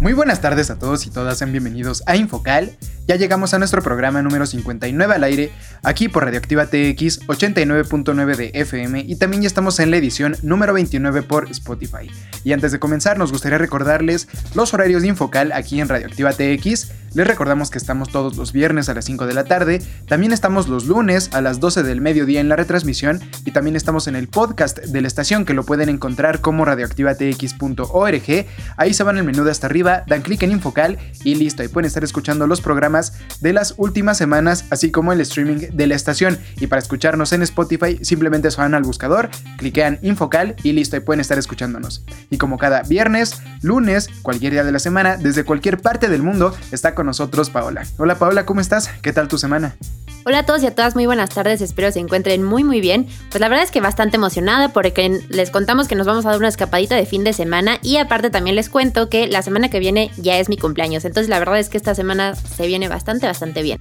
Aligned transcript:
Muy 0.00 0.12
buenas 0.12 0.40
tardes 0.40 0.70
a 0.70 0.78
todos 0.78 1.04
y 1.06 1.10
todas, 1.10 1.38
sean 1.38 1.50
bienvenidos 1.50 2.04
a 2.06 2.14
Infocal. 2.14 2.76
Ya 3.08 3.16
llegamos 3.16 3.52
a 3.52 3.58
nuestro 3.58 3.82
programa 3.82 4.22
número 4.22 4.46
59 4.46 5.14
al 5.14 5.24
aire, 5.24 5.50
aquí 5.82 6.08
por 6.08 6.24
Radioactiva 6.24 6.66
TX 6.66 7.26
89.9 7.26 8.36
de 8.36 8.50
FM 8.52 9.00
y 9.00 9.16
también 9.16 9.42
ya 9.42 9.48
estamos 9.48 9.80
en 9.80 9.90
la 9.90 9.96
edición 9.96 10.36
número 10.42 10.74
29 10.74 11.22
por 11.22 11.50
Spotify. 11.50 12.10
Y 12.44 12.52
antes 12.52 12.70
de 12.70 12.78
comenzar 12.78 13.18
nos 13.18 13.32
gustaría 13.32 13.58
recordarles 13.58 14.28
los 14.54 14.72
horarios 14.74 15.02
de 15.02 15.08
Infocal 15.08 15.52
aquí 15.52 15.80
en 15.80 15.88
Radioactiva 15.88 16.32
TX. 16.32 16.92
Les 17.14 17.26
recordamos 17.26 17.70
que 17.70 17.78
estamos 17.78 18.10
todos 18.10 18.36
los 18.36 18.52
viernes 18.52 18.90
a 18.90 18.94
las 18.94 19.06
5 19.06 19.26
de 19.26 19.32
la 19.32 19.44
tarde, 19.44 19.80
también 20.06 20.32
estamos 20.34 20.68
los 20.68 20.84
lunes 20.84 21.30
a 21.32 21.40
las 21.40 21.58
12 21.58 21.82
del 21.82 22.02
mediodía 22.02 22.40
en 22.40 22.50
la 22.50 22.56
retransmisión 22.56 23.20
y 23.46 23.52
también 23.52 23.76
estamos 23.76 24.06
en 24.06 24.16
el 24.16 24.28
podcast 24.28 24.78
de 24.78 25.00
la 25.00 25.08
estación 25.08 25.46
que 25.46 25.54
lo 25.54 25.64
pueden 25.64 25.88
encontrar 25.88 26.42
como 26.42 26.66
radioactivatx.org. 26.66 28.46
Ahí 28.76 28.92
se 28.92 29.02
van 29.02 29.16
el 29.16 29.24
menú 29.24 29.44
de 29.44 29.50
hasta 29.50 29.66
arriba, 29.66 29.87
dan 30.06 30.22
clic 30.22 30.42
en 30.42 30.52
Infocal 30.52 30.98
y 31.24 31.34
listo, 31.34 31.62
ahí 31.62 31.68
pueden 31.68 31.86
estar 31.86 32.04
escuchando 32.04 32.46
los 32.46 32.60
programas 32.60 33.14
de 33.40 33.52
las 33.52 33.74
últimas 33.76 34.18
semanas, 34.18 34.64
así 34.70 34.90
como 34.90 35.12
el 35.12 35.20
streaming 35.20 35.68
de 35.72 35.86
la 35.86 35.94
estación. 35.94 36.38
Y 36.60 36.66
para 36.66 36.80
escucharnos 36.80 37.32
en 37.32 37.42
Spotify, 37.42 37.98
simplemente 38.02 38.50
se 38.50 38.60
van 38.60 38.74
al 38.74 38.82
buscador, 38.82 39.30
cliquean 39.56 39.98
Infocal 40.02 40.56
y 40.62 40.72
listo, 40.72 40.96
y 40.96 41.00
pueden 41.00 41.20
estar 41.20 41.38
escuchándonos. 41.38 42.04
Y 42.30 42.38
como 42.38 42.58
cada 42.58 42.82
viernes, 42.82 43.40
lunes, 43.62 44.08
cualquier 44.22 44.52
día 44.52 44.64
de 44.64 44.72
la 44.72 44.78
semana, 44.78 45.16
desde 45.16 45.44
cualquier 45.44 45.78
parte 45.80 46.08
del 46.08 46.22
mundo, 46.22 46.54
está 46.72 46.94
con 46.94 47.06
nosotros 47.06 47.50
Paola. 47.50 47.84
Hola 47.96 48.18
Paola, 48.18 48.46
¿cómo 48.46 48.60
estás? 48.60 48.90
¿Qué 49.02 49.12
tal 49.12 49.28
tu 49.28 49.38
semana? 49.38 49.76
Hola 50.24 50.40
a 50.40 50.46
todos 50.46 50.62
y 50.62 50.66
a 50.66 50.74
todas, 50.74 50.94
muy 50.94 51.06
buenas 51.06 51.30
tardes, 51.30 51.60
espero 51.60 51.90
se 51.90 52.00
encuentren 52.00 52.42
muy 52.42 52.64
muy 52.64 52.80
bien. 52.80 53.06
Pues 53.30 53.40
la 53.40 53.48
verdad 53.48 53.64
es 53.64 53.70
que 53.70 53.80
bastante 53.80 54.16
emocionada 54.16 54.70
porque 54.70 55.20
les 55.30 55.50
contamos 55.50 55.88
que 55.88 55.94
nos 55.94 56.06
vamos 56.06 56.26
a 56.26 56.30
dar 56.30 56.38
una 56.38 56.48
escapadita 56.48 56.96
de 56.96 57.06
fin 57.06 57.24
de 57.24 57.32
semana 57.32 57.78
y 57.82 57.96
aparte 57.96 58.28
también 58.28 58.56
les 58.56 58.68
cuento 58.68 59.08
que 59.08 59.26
la 59.28 59.42
semana 59.42 59.70
que 59.70 59.78
viene 59.78 60.10
ya 60.16 60.38
es 60.38 60.48
mi 60.48 60.56
cumpleaños, 60.56 61.04
entonces 61.04 61.30
la 61.30 61.38
verdad 61.38 61.58
es 61.58 61.68
que 61.68 61.78
esta 61.78 61.94
semana 61.94 62.34
se 62.34 62.66
viene 62.66 62.88
bastante 62.88 63.26
bastante 63.26 63.62
bien. 63.62 63.78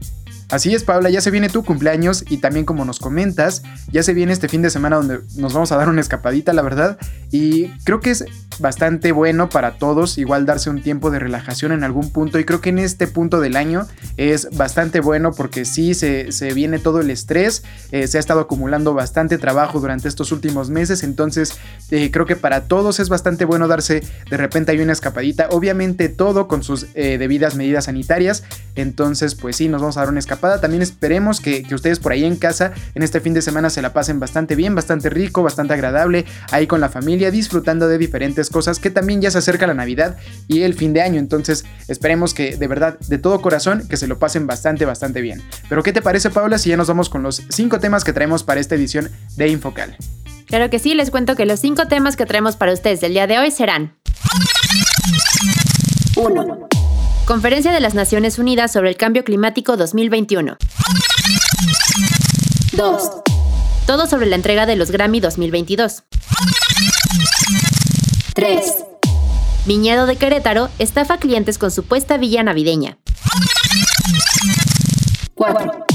Así 0.49 0.73
es, 0.73 0.85
Paula, 0.85 1.09
ya 1.09 1.19
se 1.19 1.29
viene 1.29 1.49
tu 1.49 1.65
cumpleaños 1.65 2.23
y 2.29 2.37
también 2.37 2.63
como 2.63 2.85
nos 2.85 2.99
comentas, 2.99 3.63
ya 3.91 4.01
se 4.01 4.13
viene 4.13 4.31
este 4.31 4.47
fin 4.47 4.61
de 4.61 4.69
semana 4.69 4.95
donde 4.95 5.19
nos 5.35 5.53
vamos 5.53 5.73
a 5.73 5.75
dar 5.75 5.89
una 5.89 5.99
escapadita, 5.99 6.53
la 6.53 6.61
verdad. 6.61 6.97
Y 7.31 7.67
creo 7.83 7.99
que 7.99 8.11
es 8.11 8.23
bastante 8.59 9.11
bueno 9.11 9.49
para 9.49 9.77
todos, 9.77 10.17
igual 10.17 10.45
darse 10.45 10.69
un 10.69 10.81
tiempo 10.81 11.11
de 11.11 11.19
relajación 11.19 11.73
en 11.73 11.83
algún 11.83 12.11
punto. 12.11 12.39
Y 12.39 12.45
creo 12.45 12.61
que 12.61 12.69
en 12.69 12.79
este 12.79 13.07
punto 13.07 13.41
del 13.41 13.57
año 13.57 13.87
es 14.15 14.47
bastante 14.55 15.01
bueno 15.01 15.33
porque 15.33 15.65
sí 15.65 15.93
se, 15.93 16.31
viene 16.53 16.79
todo 16.79 17.01
el 17.01 17.09
estrés, 17.09 17.63
eh, 17.91 18.07
se 18.07 18.15
ha 18.17 18.21
estado 18.21 18.39
acumulando 18.39 18.93
bastante 18.93 19.37
trabajo 19.37 19.81
durante 19.81 20.07
estos 20.07 20.31
últimos 20.31 20.69
meses. 20.69 21.03
Entonces 21.03 21.55
eh, 21.91 22.09
creo 22.09 22.25
que 22.25 22.37
para 22.37 22.69
todos 22.69 23.01
es 23.01 23.09
bastante 23.09 23.43
bueno 23.43 23.67
darse 23.67 24.01
de 24.29 24.37
repente 24.37 24.71
hay 24.71 24.79
una 24.79 24.93
escapadita. 24.93 25.49
Obviamente 25.51 26.07
todo 26.07 26.47
con 26.47 26.63
sus 26.63 26.87
eh, 26.93 27.17
debidas 27.17 27.55
medidas 27.55 27.85
sanitarias. 27.85 28.45
Entonces 28.75 29.35
pues 29.35 29.57
sí, 29.57 29.67
nos 29.67 29.81
vamos 29.81 29.97
a 29.97 30.01
dar 30.01 30.09
una 30.09 30.19
escapadita 30.19 30.36
también 30.39 30.81
esperemos 30.81 31.41
que, 31.41 31.65
ustedes 31.73 31.99
por 31.99 32.11
ahí 32.11 32.25
en 32.25 32.35
casa 32.35 32.73
en 32.95 33.03
este 33.03 33.19
fin 33.19 33.33
de 33.33 33.41
semana 33.41 33.69
se 33.69 33.81
la 33.81 33.93
pasen 33.93 34.19
bastante 34.19 34.55
bien, 34.55 34.75
bastante 34.75 35.09
rico, 35.09 35.43
bastante 35.43 35.73
agradable, 35.73 36.25
ahí 36.51 36.67
con 36.67 36.81
la 36.81 36.89
familia, 36.89 37.31
disfrutando 37.31 37.87
de 37.87 37.97
diferentes 37.97 38.49
cosas 38.49 38.79
que 38.79 38.89
también 38.89 39.21
ya 39.21 39.31
se 39.31 39.39
acerca 39.39 39.67
la 39.67 39.73
Navidad 39.73 40.17
y 40.47 40.61
el 40.61 40.73
fin 40.73 40.93
de 40.93 41.01
año. 41.01 41.19
Entonces 41.19 41.65
esperemos 41.87 42.33
que 42.33 42.57
de 42.57 42.67
verdad, 42.67 42.97
de 42.99 43.17
todo 43.17 43.41
corazón, 43.41 43.87
que 43.87 43.97
se 43.97 44.07
lo 44.07 44.19
pasen 44.19 44.47
bastante, 44.47 44.85
bastante 44.85 45.21
bien. 45.21 45.41
Pero 45.69 45.83
¿qué 45.83 45.93
te 45.93 46.01
parece 46.01 46.29
Paula 46.29 46.57
si 46.57 46.69
ya 46.69 46.77
nos 46.77 46.87
vamos 46.87 47.09
con 47.09 47.23
los 47.23 47.43
cinco 47.49 47.79
temas 47.79 48.03
que 48.03 48.13
traemos 48.13 48.43
para 48.43 48.59
esta 48.59 48.75
edición 48.75 49.09
de 49.35 49.49
Infocal? 49.49 49.97
Claro 50.45 50.69
que 50.69 50.79
sí, 50.79 50.93
les 50.93 51.11
cuento 51.11 51.35
que 51.35 51.45
los 51.45 51.59
cinco 51.59 51.87
temas 51.87 52.15
que 52.15 52.25
traemos 52.25 52.55
para 52.55 52.71
ustedes 52.71 53.01
del 53.01 53.13
día 53.13 53.27
de 53.27 53.37
hoy 53.37 53.51
serán... 53.51 53.93
1. 56.15 56.67
Conferencia 57.27 57.73
de 57.73 57.81
las 57.81 57.93
Naciones 57.93 58.39
Unidas 58.39 58.71
sobre 58.71 58.87
el 58.87 58.95
Cambio 58.95 59.25
Climático 59.25 59.75
2021. 59.75 60.55
2. 62.71 63.11
Todo 63.85 64.07
sobre 64.07 64.27
la 64.27 64.37
entrega 64.37 64.65
de 64.65 64.77
los 64.77 64.91
Grammy 64.91 65.19
2022. 65.19 66.03
3. 68.33 68.75
Viñedo 69.65 70.05
de 70.05 70.15
Querétaro 70.15 70.69
estafa 70.79 71.17
clientes 71.17 71.57
con 71.57 71.69
supuesta 71.69 72.15
villa 72.15 72.43
navideña. 72.43 72.97
4. 75.35 75.85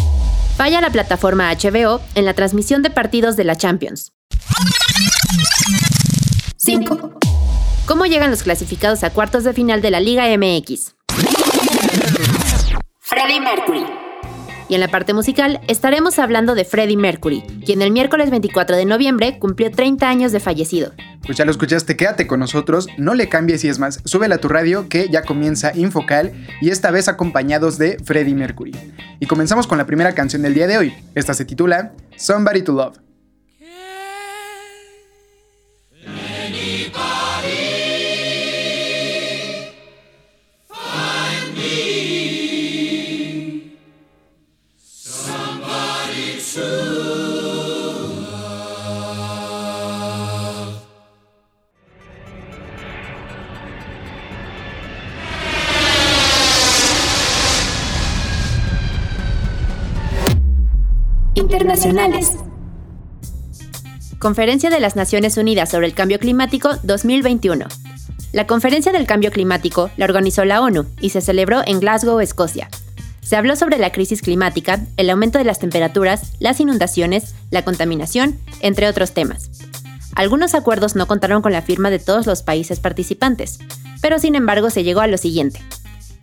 Falla 0.59 0.83
la 0.83 0.91
plataforma 0.91 1.51
HBO 1.51 2.03
en 2.15 2.27
la 2.27 2.35
transmisión 2.35 2.83
de 2.83 2.91
partidos 2.91 3.37
de 3.37 3.45
la 3.45 3.57
Champions. 3.57 4.13
5. 6.59 7.21
¿Cómo 7.87 8.05
llegan 8.05 8.31
los 8.31 8.43
clasificados 8.43 9.03
a 9.03 9.09
cuartos 9.09 9.45
de 9.45 9.55
final 9.55 9.81
de 9.81 9.91
la 9.91 10.01
Liga 10.01 10.27
MX? 10.37 10.95
Freddie 13.13 13.43
Mercury. 13.43 13.85
Y 14.71 14.75
en 14.75 14.81
la 14.81 14.89
parte 14.89 15.13
musical 15.13 15.61
estaremos 15.69 16.19
hablando 16.19 16.55
de 16.55 16.65
Freddie 16.65 16.97
Mercury, 16.97 17.43
quien 17.63 17.83
el 17.83 17.91
miércoles 17.91 18.31
24 18.31 18.75
de 18.75 18.87
noviembre 18.87 19.39
cumplió 19.39 19.71
30 19.71 20.09
años 20.09 20.33
de 20.33 20.41
fallecido. 20.41 20.93
Pues 21.27 21.37
ya 21.37 21.45
lo 21.45 21.51
escuchaste, 21.51 21.95
quédate 21.95 22.27
con 22.27 22.41
nosotros, 22.41 22.89
no 22.97 23.13
le 23.13 23.29
cambies 23.29 23.65
y 23.65 23.69
es 23.69 23.79
más, 23.79 24.01
súbela 24.07 24.37
a 24.37 24.39
tu 24.39 24.49
radio 24.49 24.89
que 24.89 25.11
ya 25.11 25.25
comienza 25.25 25.77
Infocal 25.77 26.33
y 26.63 26.71
esta 26.71 26.91
vez 26.91 27.07
acompañados 27.07 27.77
de 27.77 27.99
Freddie 28.03 28.35
Mercury. 28.35 28.73
Y 29.21 29.27
comenzamos 29.27 29.67
con 29.67 29.77
la 29.77 29.85
primera 29.85 30.15
canción 30.15 30.41
del 30.41 30.55
día 30.55 30.67
de 30.67 30.79
hoy. 30.79 30.95
Esta 31.15 31.35
se 31.35 31.45
titula 31.45 31.93
Somebody 32.17 32.63
to 32.63 32.73
Love. 32.73 33.12
Conferencia 64.21 64.71
de 64.71 64.79
las 64.79 64.95
Naciones 64.95 65.37
Unidas 65.37 65.69
sobre 65.69 65.89
el 65.89 65.95
Cambio 65.95 66.21
Climático 66.21 66.71
2021. 66.85 67.67
La 68.33 68.47
Conferencia 68.47 68.93
del 68.93 69.05
Cambio 69.05 69.33
Climático 69.33 69.91
la 69.97 70.05
organizó 70.05 70.45
la 70.45 70.61
ONU 70.61 70.87
y 71.01 71.11
se 71.11 71.21
celebró 71.21 71.63
en 71.67 71.81
Glasgow, 71.81 72.21
Escocia. 72.21 72.69
Se 73.21 73.35
habló 73.35 73.57
sobre 73.57 73.79
la 73.79 73.91
crisis 73.91 74.23
climática, 74.23 74.81
el 74.97 75.11
aumento 75.11 75.39
de 75.39 75.45
las 75.45 75.59
temperaturas, 75.59 76.35
las 76.39 76.61
inundaciones, 76.61 77.35
la 77.51 77.65
contaminación, 77.65 78.39
entre 78.61 78.87
otros 78.87 79.13
temas. 79.13 79.51
Algunos 80.15 80.55
acuerdos 80.55 80.95
no 80.95 81.09
contaron 81.09 81.43
con 81.43 81.51
la 81.51 81.63
firma 81.63 81.91
de 81.91 81.99
todos 81.99 82.27
los 82.27 82.43
países 82.43 82.79
participantes. 82.79 83.59
pero 84.01 84.21
sin 84.21 84.37
embargo 84.37 84.71
se 84.71 84.85
llegó 84.85 85.01
a 85.01 85.09
lo 85.09 85.19
siguiente. 85.19 85.61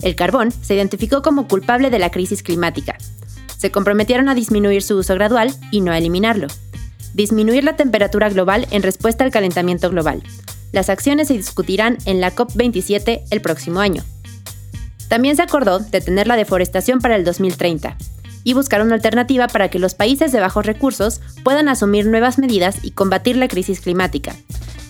El 0.02 0.16
carbón 0.16 0.52
se 0.52 0.76
identificó 0.76 1.22
como 1.22 1.50
culpable 1.50 1.90
de 1.90 2.00
la 2.00 2.12
crisis 2.12 2.44
climática. 2.44 2.98
Se 3.60 3.72
comprometieron 3.72 4.30
a 4.30 4.36
disminuir 4.36 4.82
su 4.82 4.96
uso 4.96 5.16
gradual 5.16 5.54
y 5.70 5.82
no 5.82 5.92
a 5.92 5.98
eliminarlo. 5.98 6.48
Disminuir 7.14 7.66
la 7.66 7.76
temperatura 7.76 8.30
global 8.30 8.66
en 8.72 8.84
respuesta 8.84 9.26
al 9.26 9.32
calentamiento 9.32 9.90
global. 9.90 10.24
Las 10.72 10.90
acciones 10.90 11.28
se 11.28 11.34
discutirán 11.34 11.98
en 12.06 12.22
la 12.22 12.34
COP27 12.34 13.24
el 13.30 13.42
próximo 13.42 13.82
año. 13.82 14.02
También 15.10 15.36
se 15.36 15.42
acordó 15.42 15.80
detener 15.80 16.26
la 16.26 16.38
deforestación 16.38 17.00
para 17.00 17.18
el 17.18 17.26
2030 17.26 17.98
y 18.46 18.54
buscar 18.54 18.82
una 18.82 18.96
alternativa 18.96 19.48
para 19.48 19.68
que 19.70 19.80
los 19.80 19.94
países 19.94 20.32
de 20.32 20.40
bajos 20.40 20.66
recursos 20.66 21.20
puedan 21.44 21.68
asumir 21.68 22.06
nuevas 22.06 22.38
medidas 22.38 22.78
y 22.82 22.92
combatir 22.92 23.36
la 23.36 23.50
crisis 23.50 23.82
climática. 23.82 24.38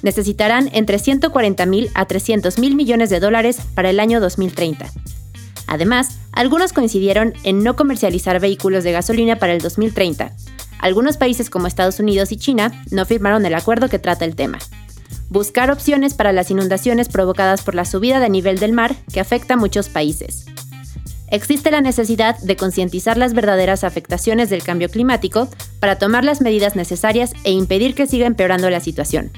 Necesitarán 0.03 0.69
entre 0.73 0.97
140.000 0.97 1.89
a 1.95 2.07
300.000 2.07 2.75
millones 2.75 3.09
de 3.09 3.19
dólares 3.19 3.57
para 3.73 3.89
el 3.89 3.99
año 3.99 4.19
2030. 4.19 4.91
Además, 5.69 6.17
algunos 6.31 6.73
coincidieron 6.73 7.33
en 7.43 7.63
no 7.63 7.75
comercializar 7.75 8.39
vehículos 8.39 8.83
de 8.83 8.91
gasolina 8.91 9.37
para 9.37 9.53
el 9.53 9.61
2030. 9.61 10.33
Algunos 10.79 11.17
países 11.17 11.49
como 11.49 11.67
Estados 11.67 11.99
Unidos 11.99 12.31
y 12.31 12.37
China 12.37 12.83
no 12.91 13.05
firmaron 13.05 13.45
el 13.45 13.53
acuerdo 13.53 13.87
que 13.87 13.99
trata 13.99 14.25
el 14.25 14.35
tema. 14.35 14.59
Buscar 15.29 15.69
opciones 15.69 16.15
para 16.15 16.33
las 16.33 16.49
inundaciones 16.49 17.07
provocadas 17.07 17.61
por 17.61 17.75
la 17.75 17.85
subida 17.85 18.19
de 18.19 18.29
nivel 18.29 18.59
del 18.59 18.73
mar 18.73 18.95
que 19.13 19.19
afecta 19.19 19.53
a 19.53 19.57
muchos 19.57 19.89
países 19.89 20.45
existe 21.31 21.71
la 21.71 21.81
necesidad 21.81 22.37
de 22.39 22.55
concientizar 22.55 23.17
las 23.17 23.33
verdaderas 23.33 23.83
afectaciones 23.83 24.49
del 24.49 24.63
cambio 24.63 24.89
climático 24.89 25.47
para 25.79 25.97
tomar 25.97 26.23
las 26.23 26.41
medidas 26.41 26.75
necesarias 26.75 27.33
e 27.43 27.51
impedir 27.51 27.95
que 27.95 28.07
siga 28.07 28.27
empeorando 28.27 28.69
la 28.69 28.79
situación. 28.79 29.31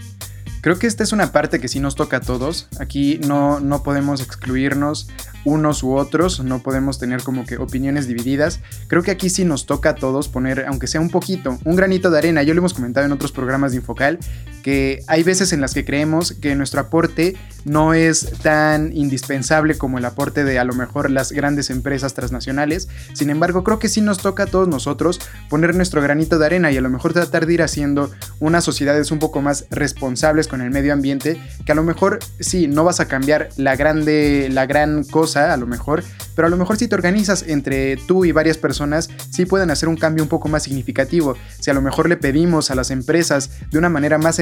Creo 0.62 0.78
que 0.78 0.86
esta 0.86 1.04
es 1.04 1.12
una 1.12 1.32
parte 1.32 1.60
que 1.60 1.68
sí 1.68 1.80
nos 1.80 1.96
toca 1.96 2.18
a 2.18 2.22
todos. 2.22 2.68
Aquí 2.80 3.20
no, 3.28 3.60
no 3.60 3.82
podemos 3.82 4.22
excluirnos 4.22 5.08
unos 5.44 5.82
u 5.82 5.94
otros, 5.94 6.44
no 6.44 6.60
podemos 6.60 7.00
tener 7.00 7.24
como 7.24 7.46
que 7.46 7.58
opiniones 7.58 8.08
divididas. 8.08 8.60
Creo 8.88 9.02
que 9.02 9.10
aquí 9.10 9.30
sí 9.32 9.44
nos 9.44 9.66
toca 9.66 9.90
a 9.90 9.96
todos 9.96 10.28
poner, 10.28 10.66
aunque 10.68 10.86
sea 10.86 11.02
un 11.02 11.10
poquito, 11.10 11.58
un 11.66 11.76
granito 11.76 12.12
de 12.12 12.20
arena. 12.20 12.44
Yo 12.44 12.54
lo 12.54 12.60
hemos 12.60 12.76
comentado 12.76 13.08
en 13.08 13.12
otros 13.12 13.32
programas 13.32 13.72
de 13.72 13.78
Infocal, 13.78 14.20
que 14.62 15.04
hay 15.08 15.24
veces 15.24 15.54
en 15.54 15.62
las 15.62 15.74
que 15.74 15.86
creemos 15.86 16.34
que 16.34 16.56
nuestro 16.56 16.82
aporte 16.82 17.36
no 17.66 17.94
es 17.94 18.32
tan 18.42 18.96
indispensable 18.96 19.78
como 19.78 19.98
el 19.98 20.06
aporte 20.06 20.44
de 20.44 20.60
a 20.60 20.64
lo 20.64 20.74
mejor 20.74 21.12
las 21.12 21.32
grandes 21.32 21.70
empresas 21.70 22.14
transnacionales. 22.14 22.88
Sin 23.14 23.30
embargo, 23.30 23.64
creo 23.64 23.80
que 23.80 23.90
sí 23.90 24.02
nos 24.02 24.20
toca 24.20 24.44
a 24.44 24.48
todos 24.48 24.68
nosotros 24.68 25.20
poner 25.50 25.76
nuestro 25.76 26.02
granito 26.02 26.40
de 26.40 26.46
arena 26.46 26.72
y 26.72 26.78
a 26.78 26.82
lo 26.82 26.90
mejor 26.90 27.14
tratar 27.14 27.46
de 27.46 27.54
ir 27.54 27.62
haciendo 27.62 28.12
unas 28.40 28.64
sociedades 28.64 29.12
un 29.12 29.20
poco 29.20 29.42
más 29.42 29.66
responsables 29.70 30.48
con 30.48 30.62
el 30.62 30.72
medio 30.72 30.94
ambiente, 30.94 31.40
que 31.66 31.72
a 31.72 31.76
lo 31.76 31.84
mejor 31.84 32.20
sí, 32.40 32.68
no 32.68 32.84
vas 32.84 33.00
a 33.00 33.08
cambiar 33.08 33.50
la 33.58 33.76
grande, 33.76 34.50
la 34.52 34.66
gran 34.66 35.04
cosa 35.04 35.54
a 35.54 35.58
lo 35.58 35.68
mejor, 35.68 36.04
pero 36.36 36.48
a 36.48 36.50
lo 36.52 36.58
mejor 36.58 36.78
si 36.78 36.88
te 36.88 36.96
organizas 36.96 37.44
entre 37.48 37.98
tú 37.98 38.26
y 38.26 38.32
varias 38.32 38.58
personas, 38.58 39.10
sí 39.32 39.46
pueden 39.46 39.72
hacer 39.72 39.90
un 39.90 39.98
cambio 39.98 40.24
un 40.24 40.30
poco 40.30 40.48
más 40.48 40.64
significativo. 40.64 41.36
Si 41.60 41.70
a 41.70 41.74
lo 41.74 41.82
mejor 41.82 42.10
le 42.10 42.18
pedimos 42.18 42.72
a 42.72 42.76
las 42.76 42.92
empresas 42.92 43.52
de 43.70 43.78
una 43.78 43.90
manera 43.90 44.18
más 44.18 44.40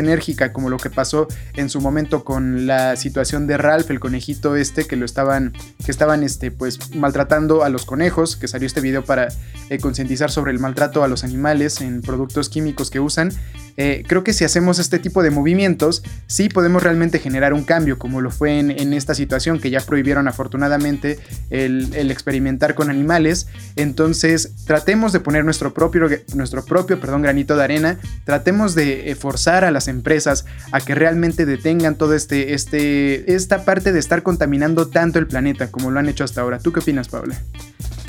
como 0.53 0.69
lo 0.69 0.77
que 0.77 0.89
pasó 0.89 1.27
en 1.55 1.69
su 1.69 1.81
momento 1.81 2.23
con 2.23 2.65
la 2.67 2.95
situación 2.95 3.47
de 3.47 3.57
Ralph, 3.57 3.89
el 3.91 3.99
conejito 3.99 4.55
este, 4.55 4.85
que 4.85 4.95
lo 4.95 5.05
estaban, 5.05 5.53
que 5.85 5.91
estaban 5.91 6.23
este, 6.23 6.51
pues 6.51 6.95
maltratando 6.95 7.63
a 7.63 7.69
los 7.69 7.85
conejos, 7.85 8.35
que 8.35 8.47
salió 8.47 8.65
este 8.65 8.81
video 8.81 9.03
para 9.03 9.27
eh, 9.69 9.77
concientizar 9.79 10.31
sobre 10.31 10.51
el 10.51 10.59
maltrato 10.59 11.03
a 11.03 11.07
los 11.07 11.23
animales 11.23 11.81
en 11.81 12.01
productos 12.01 12.49
químicos 12.49 12.89
que 12.89 12.99
usan. 12.99 13.31
Eh, 13.81 14.03
creo 14.05 14.25
que 14.25 14.33
si 14.33 14.43
hacemos 14.43 14.77
este 14.77 14.99
tipo 14.99 15.23
de 15.23 15.31
movimientos, 15.31 16.03
sí 16.27 16.49
podemos 16.49 16.83
realmente 16.83 17.17
generar 17.17 17.53
un 17.53 17.63
cambio, 17.63 17.97
como 17.97 18.19
lo 18.19 18.29
fue 18.29 18.59
en, 18.59 18.93
esta 18.93 19.15
situación 19.15 19.57
que 19.61 19.69
ya 19.69 19.79
prohibieron 19.79 20.27
afortunadamente 20.27 21.17
el, 21.49 22.11
experimentar 22.11 22.75
con 22.75 22.89
animales. 22.89 23.47
Entonces, 23.77 24.51
tratemos 24.65 25.13
de 25.13 25.21
poner 25.21 25.45
nuestro 25.45 25.73
propio, 25.73 26.09
nuestro 26.35 26.65
propio 26.65 26.99
perdón, 26.99 27.21
granito 27.21 27.55
de 27.55 27.63
arena, 27.63 27.99
tratemos 28.25 28.75
de 28.75 29.11
eh, 29.11 29.15
forzar 29.15 29.63
a 29.63 29.71
las 29.71 29.87
empresas 29.87 30.43
a 30.73 30.81
que 30.81 30.93
realmente 30.93 31.45
detengan 31.45 31.95
todo 31.95 32.15
este, 32.15 32.53
este, 32.53 33.33
esta 33.33 33.63
parte 33.63 33.93
de 33.93 33.99
estar 33.99 34.23
contaminando 34.23 34.89
tanto 34.89 35.19
el 35.19 35.27
planeta 35.27 35.71
como 35.71 35.89
lo 35.89 35.99
han 35.99 36.09
hecho 36.09 36.25
hasta 36.25 36.41
ahora. 36.41 36.59
¿Tú 36.59 36.73
qué 36.73 36.81
opinas, 36.81 37.07
Paula? 37.07 37.41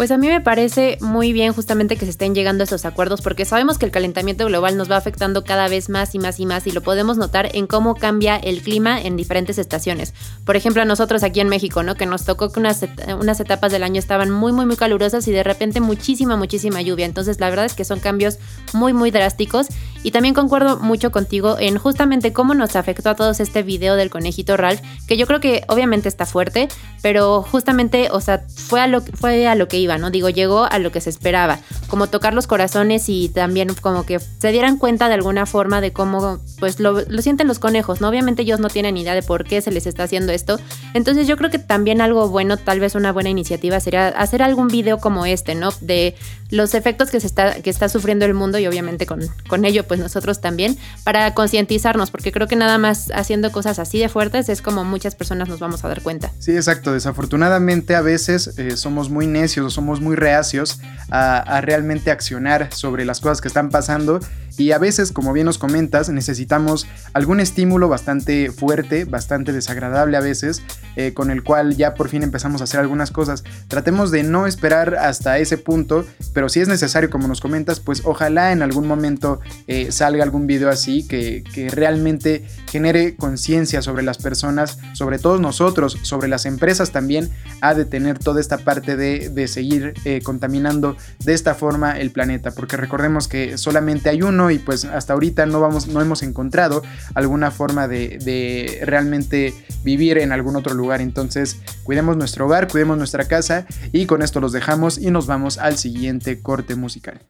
Pues 0.00 0.10
a 0.12 0.16
mí 0.16 0.28
me 0.28 0.40
parece 0.40 0.96
muy 1.02 1.34
bien 1.34 1.52
justamente 1.52 1.98
que 1.98 2.06
se 2.06 2.12
estén 2.12 2.34
llegando 2.34 2.62
a 2.62 2.64
estos 2.64 2.86
acuerdos 2.86 3.20
porque 3.20 3.44
sabemos 3.44 3.76
que 3.76 3.84
el 3.84 3.92
calentamiento 3.92 4.46
global 4.46 4.78
nos 4.78 4.90
va 4.90 4.96
afectando 4.96 5.44
cada 5.44 5.68
vez 5.68 5.90
más 5.90 6.14
y 6.14 6.18
más 6.18 6.40
y 6.40 6.46
más 6.46 6.66
y 6.66 6.70
lo 6.70 6.80
podemos 6.80 7.18
notar 7.18 7.50
en 7.54 7.66
cómo 7.66 7.94
cambia 7.94 8.36
el 8.36 8.62
clima 8.62 8.98
en 8.98 9.18
diferentes 9.18 9.58
estaciones. 9.58 10.14
Por 10.46 10.56
ejemplo, 10.56 10.80
a 10.80 10.86
nosotros 10.86 11.22
aquí 11.22 11.40
en 11.40 11.50
México, 11.50 11.82
¿no? 11.82 11.96
Que 11.96 12.06
nos 12.06 12.24
tocó 12.24 12.50
que 12.50 12.58
unas, 12.60 12.82
unas 13.20 13.40
etapas 13.40 13.72
del 13.72 13.82
año 13.82 13.98
estaban 13.98 14.30
muy, 14.30 14.52
muy, 14.52 14.64
muy 14.64 14.76
calurosas 14.76 15.28
y 15.28 15.32
de 15.32 15.42
repente 15.42 15.82
muchísima, 15.82 16.34
muchísima 16.34 16.80
lluvia. 16.80 17.04
Entonces, 17.04 17.38
la 17.38 17.50
verdad 17.50 17.66
es 17.66 17.74
que 17.74 17.84
son 17.84 18.00
cambios 18.00 18.38
muy, 18.72 18.94
muy 18.94 19.10
drásticos 19.10 19.66
y 20.02 20.12
también 20.12 20.32
concuerdo 20.32 20.78
mucho 20.78 21.10
contigo 21.10 21.58
en 21.58 21.76
justamente 21.76 22.32
cómo 22.32 22.54
nos 22.54 22.74
afectó 22.74 23.10
a 23.10 23.16
todos 23.16 23.38
este 23.38 23.62
video 23.62 23.96
del 23.96 24.08
conejito 24.08 24.56
Ralph, 24.56 24.80
que 25.06 25.18
yo 25.18 25.26
creo 25.26 25.40
que 25.40 25.62
obviamente 25.68 26.08
está 26.08 26.24
fuerte, 26.24 26.68
pero 27.02 27.42
justamente, 27.42 28.08
o 28.10 28.22
sea, 28.22 28.46
fue 28.48 28.80
a 28.80 28.86
lo, 28.86 29.02
fue 29.02 29.46
a 29.46 29.54
lo 29.54 29.68
que 29.68 29.76
iba 29.76 29.89
¿no? 29.98 30.10
Digo, 30.10 30.28
llegó 30.28 30.64
a 30.64 30.78
lo 30.78 30.92
que 30.92 31.00
se 31.00 31.10
esperaba, 31.10 31.58
como 31.88 32.08
tocar 32.08 32.34
los 32.34 32.46
corazones 32.46 33.08
y 33.08 33.28
también 33.28 33.74
como 33.80 34.06
que 34.06 34.18
se 34.18 34.52
dieran 34.52 34.76
cuenta 34.76 35.08
de 35.08 35.14
alguna 35.14 35.46
forma 35.46 35.80
de 35.80 35.92
cómo, 35.92 36.40
pues 36.58 36.80
lo, 36.80 37.00
sienten 37.20 37.46
los 37.46 37.58
conejos, 37.58 38.00
¿no? 38.00 38.08
Obviamente 38.08 38.42
ellos 38.42 38.60
no 38.60 38.68
tienen 38.68 38.96
idea 38.96 39.14
de 39.14 39.22
por 39.22 39.44
qué 39.44 39.60
se 39.60 39.70
les 39.70 39.86
está 39.86 40.04
haciendo 40.04 40.32
esto. 40.32 40.58
Entonces 40.94 41.26
yo 41.26 41.36
creo 41.36 41.50
que 41.50 41.58
también 41.58 42.00
algo 42.00 42.28
bueno, 42.28 42.56
tal 42.56 42.80
vez 42.80 42.94
una 42.94 43.12
buena 43.12 43.30
iniciativa 43.30 43.80
sería 43.80 44.08
hacer 44.08 44.42
algún 44.42 44.68
video 44.68 44.98
como 44.98 45.26
este, 45.26 45.54
¿no? 45.54 45.70
De 45.80 46.14
los 46.50 46.74
efectos 46.74 47.10
que 47.10 47.20
se 47.20 47.26
está, 47.26 47.62
que 47.62 47.70
está 47.70 47.88
sufriendo 47.88 48.24
el 48.24 48.34
mundo 48.34 48.58
y 48.58 48.66
obviamente 48.66 49.06
con, 49.06 49.20
con 49.48 49.64
ello, 49.64 49.84
pues 49.84 50.00
nosotros 50.00 50.40
también, 50.40 50.76
para 51.04 51.32
concientizarnos, 51.34 52.10
porque 52.10 52.32
creo 52.32 52.48
que 52.48 52.56
nada 52.56 52.78
más 52.78 53.10
haciendo 53.14 53.52
cosas 53.52 53.78
así 53.78 53.98
de 53.98 54.08
fuertes 54.08 54.48
es 54.48 54.62
como 54.62 54.84
muchas 54.84 55.14
personas 55.14 55.48
nos 55.48 55.60
vamos 55.60 55.84
a 55.84 55.88
dar 55.88 56.02
cuenta. 56.02 56.32
Sí, 56.38 56.52
exacto. 56.52 56.92
Desafortunadamente 56.92 57.94
a 57.94 58.00
veces 58.00 58.58
eh, 58.58 58.76
somos 58.76 59.10
muy 59.10 59.26
necios, 59.26 59.69
somos 59.70 60.00
muy 60.00 60.16
reacios 60.16 60.80
a, 61.10 61.60
realmente 61.60 62.10
accionar 62.10 62.72
sobre 62.72 63.04
las 63.04 63.20
cosas 63.20 63.40
que 63.40 63.48
están 63.48 63.70
pasando 63.70 64.20
y 64.60 64.72
a 64.72 64.78
veces, 64.78 65.10
como 65.10 65.32
bien 65.32 65.46
nos 65.46 65.56
comentas, 65.56 66.10
necesitamos 66.10 66.86
algún 67.14 67.40
estímulo 67.40 67.88
bastante 67.88 68.50
fuerte, 68.50 69.06
bastante 69.06 69.52
desagradable 69.52 70.18
a 70.18 70.20
veces, 70.20 70.62
eh, 70.96 71.14
con 71.14 71.30
el 71.30 71.42
cual 71.42 71.76
ya 71.78 71.94
por 71.94 72.10
fin 72.10 72.22
empezamos 72.22 72.60
a 72.60 72.64
hacer 72.64 72.78
algunas 72.78 73.10
cosas. 73.10 73.42
Tratemos 73.68 74.10
de 74.10 74.22
no 74.22 74.46
esperar 74.46 74.96
hasta 74.96 75.38
ese 75.38 75.56
punto, 75.56 76.04
pero 76.34 76.50
si 76.50 76.60
es 76.60 76.68
necesario, 76.68 77.08
como 77.08 77.26
nos 77.26 77.40
comentas, 77.40 77.80
pues 77.80 78.02
ojalá 78.04 78.52
en 78.52 78.60
algún 78.60 78.86
momento 78.86 79.40
eh, 79.66 79.90
salga 79.92 80.24
algún 80.24 80.46
video 80.46 80.68
así 80.68 81.08
que, 81.08 81.42
realmente 81.72 82.44
genere 82.70 83.16
conciencia 83.16 83.80
sobre 83.80 84.02
las 84.02 84.18
personas, 84.18 84.78
sobre 84.92 85.18
todos 85.18 85.40
nosotros, 85.40 85.98
sobre 86.02 86.28
las 86.28 86.44
empresas 86.44 86.90
también, 86.90 87.30
a 87.62 87.74
detener 87.74 88.18
toda 88.18 88.40
esta 88.40 88.58
parte 88.58 88.96
de, 88.96 89.48
seguir 89.48 89.94
eh, 90.04 90.20
contaminando 90.22 90.96
de 91.24 91.32
esta 91.32 91.54
forma 91.54 91.98
el 91.98 92.10
planeta, 92.10 92.50
porque 92.50 92.76
recordemos 92.76 93.26
que 93.26 93.56
solamente 93.56 94.10
hay 94.10 94.22
uno 94.22 94.49
y 94.50 94.58
pues 94.58 94.84
hasta 94.84 95.12
ahorita 95.12 95.46
no, 95.46 95.60
vamos, 95.60 95.88
no 95.88 96.00
hemos 96.00 96.22
encontrado 96.22 96.82
alguna 97.14 97.50
forma 97.50 97.88
de, 97.88 98.80
realmente 98.84 99.54
vivir 99.82 100.18
en 100.18 100.32
algún 100.32 100.56
otro 100.56 100.74
lugar. 100.74 101.00
Entonces 101.00 101.60
cuidemos 101.84 102.16
nuestro 102.16 102.46
hogar, 102.46 102.68
cuidemos 102.68 102.98
nuestra 102.98 103.26
casa 103.26 103.66
y 103.92 104.06
con 104.06 104.22
esto 104.22 104.40
los 104.40 104.52
dejamos 104.52 104.98
y 104.98 105.10
nos 105.10 105.26
vamos 105.26 105.58
al 105.58 105.76
siguiente 105.76 106.40
corte 106.42 106.74
musical. 106.74 107.20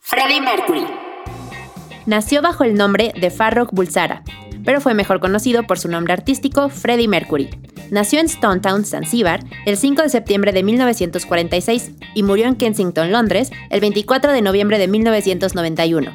Freddie 0.00 0.40
Mercury. 0.40 0.86
Nació 2.06 2.42
bajo 2.42 2.64
el 2.64 2.74
nombre 2.74 3.14
de 3.18 3.30
Farrokh 3.30 3.72
Bulsara, 3.72 4.22
pero 4.64 4.80
fue 4.80 4.94
mejor 4.94 5.20
conocido 5.20 5.66
por 5.66 5.78
su 5.78 5.88
nombre 5.88 6.12
artístico 6.12 6.68
Freddie 6.68 7.08
Mercury. 7.08 7.73
Nació 7.90 8.20
en 8.20 8.26
Stone 8.26 8.60
Town, 8.60 8.84
Zanzíbar, 8.84 9.40
el 9.66 9.76
5 9.76 10.02
de 10.02 10.08
septiembre 10.08 10.52
de 10.52 10.62
1946 10.62 11.92
y 12.14 12.22
murió 12.22 12.46
en 12.46 12.56
Kensington, 12.56 13.12
Londres, 13.12 13.50
el 13.70 13.80
24 13.80 14.32
de 14.32 14.42
noviembre 14.42 14.78
de 14.78 14.88
1991. 14.88 16.12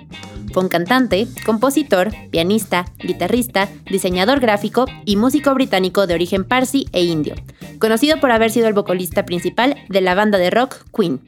Fue 0.53 0.63
un 0.63 0.69
cantante, 0.69 1.27
compositor, 1.45 2.11
pianista, 2.31 2.85
guitarrista, 2.99 3.69
diseñador 3.89 4.39
gráfico 4.39 4.85
y 5.05 5.15
músico 5.15 5.53
británico 5.53 6.07
de 6.07 6.15
origen 6.15 6.43
parsi 6.43 6.87
e 6.91 7.03
indio, 7.03 7.35
conocido 7.79 8.19
por 8.19 8.31
haber 8.31 8.49
sido 8.51 8.67
el 8.67 8.73
vocalista 8.73 9.25
principal 9.25 9.75
de 9.89 10.01
la 10.01 10.15
banda 10.15 10.37
de 10.37 10.49
rock 10.49 10.77
Queen. 10.95 11.21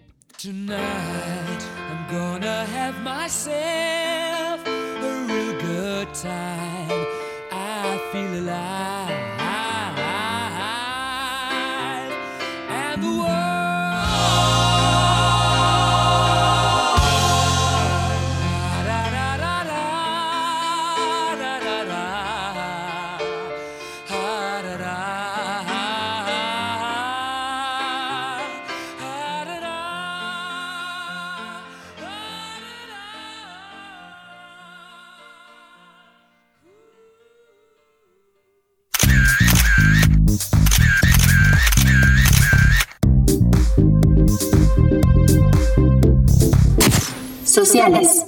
Sociales. 47.81 48.25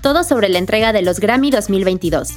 Todo 0.00 0.24
sobre 0.24 0.48
la 0.48 0.58
entrega 0.58 0.92
de 0.92 1.02
los 1.02 1.20
Grammy 1.20 1.50
2022. 1.50 2.32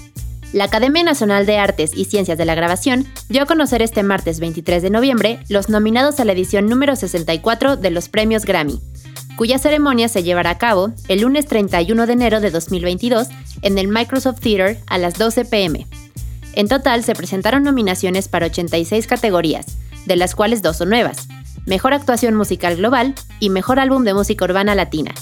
La 0.53 0.63
Academia 0.63 1.03
Nacional 1.03 1.46
de 1.46 1.58
Artes 1.58 1.91
y 1.96 2.05
Ciencias 2.05 2.38
de 2.38 2.46
la 2.46 2.55
Grabación 2.55 3.08
dio 3.29 3.43
a 3.43 3.46
conocer 3.46 3.81
este 3.84 4.01
martes 4.01 4.39
23 4.39 4.81
de 4.81 4.89
noviembre 4.89 5.39
los 5.48 5.69
nominados 5.69 6.19
a 6.19 6.25
la 6.25 6.31
edición 6.31 6.65
número 6.65 6.96
64 6.96 7.77
de 7.77 7.91
los 7.91 8.10
premios 8.10 8.46
Grammy, 8.46 8.81
cuya 9.36 9.60
ceremonia 9.60 10.10
se 10.10 10.24
llevará 10.24 10.50
a 10.51 10.58
cabo 10.58 10.91
el 11.08 11.22
lunes 11.22 11.46
31 11.46 12.08
de 12.08 12.13
enero 12.13 12.41
de 12.41 12.50
2022 12.50 13.27
en 13.62 13.77
el 13.77 13.88
Microsoft 13.88 14.39
Theater 14.39 14.79
a 14.88 14.98
las 14.98 15.13
12 15.13 15.46
pm. 15.46 15.86
En 16.53 16.67
total 16.67 17.03
se 17.03 17.13
presentaron 17.13 17.62
nominaciones 17.63 18.27
para 18.27 18.48
86 18.48 19.05
categorías, 19.05 19.67
de 20.08 20.15
las 20.15 20.34
cuales 20.34 20.63
dos 20.63 20.77
son 20.77 20.89
nuevas, 20.89 21.27
Mejor 21.65 21.94
Actuación 21.94 22.36
Musical 22.36 22.75
Global 22.77 23.15
y 23.39 23.50
Mejor 23.50 23.79
Álbum 23.79 24.03
de 24.03 24.13
Música 24.13 24.46
Urbana 24.46 24.75
Latina. 24.75 25.13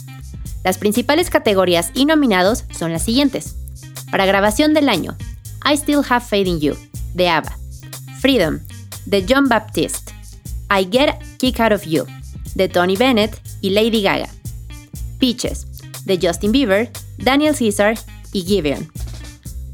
Las 0.63 0.77
principales 0.77 1.29
categorías 1.29 1.91
y 1.93 2.05
nominados 2.05 2.65
son 2.71 2.91
las 2.91 3.03
siguientes. 3.03 3.55
Para 4.11 4.25
grabación 4.25 4.73
del 4.73 4.89
año, 4.89 5.15
I 5.65 5.75
Still 5.77 6.01
Have 6.07 6.25
Faith 6.25 6.47
in 6.47 6.59
You, 6.59 6.75
de 7.13 7.29
ABBA. 7.29 7.57
Freedom, 8.19 8.59
de 9.05 9.25
John 9.27 9.47
Baptiste. 9.47 10.13
I 10.69 10.87
Get 10.91 11.09
a 11.09 11.19
Kick 11.37 11.59
Out 11.59 11.71
of 11.71 11.85
You, 11.85 12.05
de 12.55 12.67
Tony 12.67 12.97
Bennett 12.97 13.39
y 13.61 13.69
Lady 13.69 14.01
Gaga. 14.01 14.29
Peaches, 15.19 15.65
de 16.05 16.19
Justin 16.21 16.51
Bieber, 16.51 16.91
Daniel 17.17 17.55
Caesar 17.57 17.97
y 18.33 18.41
Giveon. 18.41 18.91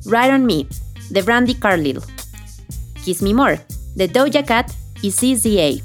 Ride 0.06 0.34
on 0.34 0.46
Me, 0.46 0.68
de 1.10 1.22
Brandy 1.22 1.56
Carlile. 1.56 2.02
Kiss 3.04 3.22
Me 3.22 3.34
More, 3.34 3.62
de 3.96 4.08
Doja 4.08 4.44
Cat 4.44 4.72
y 5.02 5.12
CZA. 5.12 5.84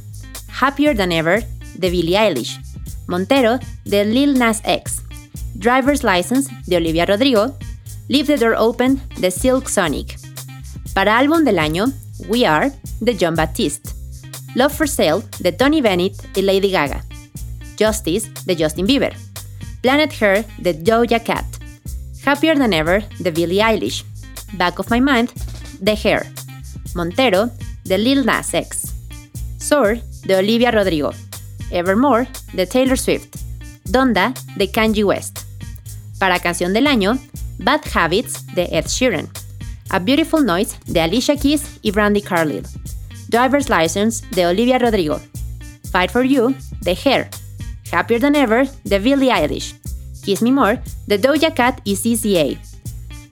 Happier 0.61 0.93
Than 0.93 1.13
Ever, 1.13 1.45
de 1.77 1.89
Billie 1.89 2.17
Eilish. 2.17 2.59
Montero, 3.07 3.61
de 3.85 4.05
Lil 4.05 4.35
Nas 4.37 4.61
X. 4.65 5.03
Driver's 5.55 6.03
License, 6.03 6.51
de 6.67 6.77
Olivia 6.77 7.07
Rodrigo. 7.07 7.57
Leave 8.09 8.27
the 8.27 8.37
Door 8.37 8.57
Open, 8.59 9.01
de 9.21 9.31
Silk 9.31 9.69
Sonic. 9.69 10.19
Para 10.95 11.17
álbum 11.17 11.45
del 11.45 11.61
año, 11.61 11.93
We 12.29 12.45
Are, 12.45 12.73
de 13.01 13.17
John 13.17 13.37
Baptiste. 13.37 13.93
Love 14.57 14.73
for 14.73 14.89
Sale, 14.89 15.23
de 15.39 15.53
Tony 15.53 15.81
Bennett 15.81 16.15
y 16.37 16.43
Lady 16.43 16.73
Gaga. 16.73 17.05
Justice, 17.79 18.29
de 18.45 18.57
Justin 18.57 18.87
Bieber. 18.87 19.15
Planet 19.81 20.13
Her, 20.21 20.45
de 20.59 20.75
Doja 20.75 21.21
Cat. 21.23 21.47
Happier 22.27 22.59
Than 22.59 22.73
Ever, 22.73 23.05
de 23.21 23.31
Billie 23.31 23.63
Eilish. 23.63 24.05
Back 24.55 24.81
of 24.81 24.91
My 24.91 25.01
Mind, 25.01 25.31
de 25.79 25.95
Hair. 25.95 26.27
Montero, 26.97 27.49
de 27.85 27.97
Lil 27.97 28.27
Nas 28.27 28.53
X. 28.53 28.88
Soar, 29.69 30.01
de 30.25 30.35
Olivia 30.35 30.71
Rodrigo. 30.71 31.11
Evermore, 31.71 32.27
de 32.55 32.67
Taylor 32.67 32.99
Swift. 32.99 33.37
Donda, 33.85 34.33
de 34.57 34.71
Kanye 34.71 35.05
West. 35.05 35.41
Para 36.19 36.41
canción 36.41 36.73
del 36.73 36.87
año, 36.87 37.19
Bad 37.59 37.83
Habits, 37.93 38.47
de 38.55 38.67
Ed 38.73 38.87
Sheeran. 38.87 39.29
A 39.91 39.99
Beautiful 39.99 40.47
Noise, 40.47 40.79
de 40.87 41.03
Alicia 41.03 41.37
Keys 41.37 41.81
y 41.83 41.91
Brandy 41.91 42.23
Carlile. 42.23 42.63
Driver's 43.29 43.69
License, 43.69 44.25
de 44.31 44.47
Olivia 44.47 44.79
Rodrigo. 44.79 45.21
Fight 45.93 46.11
for 46.11 46.23
You, 46.23 46.55
de 46.81 46.97
Hair. 47.05 47.29
Happier 47.93 48.23
Than 48.23 48.37
Ever, 48.37 48.67
de 48.85 48.99
Billie 48.99 49.31
Eilish. 49.31 49.75
Kiss 50.25 50.41
Me 50.41 50.51
More, 50.51 50.81
de 51.07 51.19
Doja 51.19 51.53
Cat 51.53 51.83
y 51.85 51.95
CCA. 51.95 52.59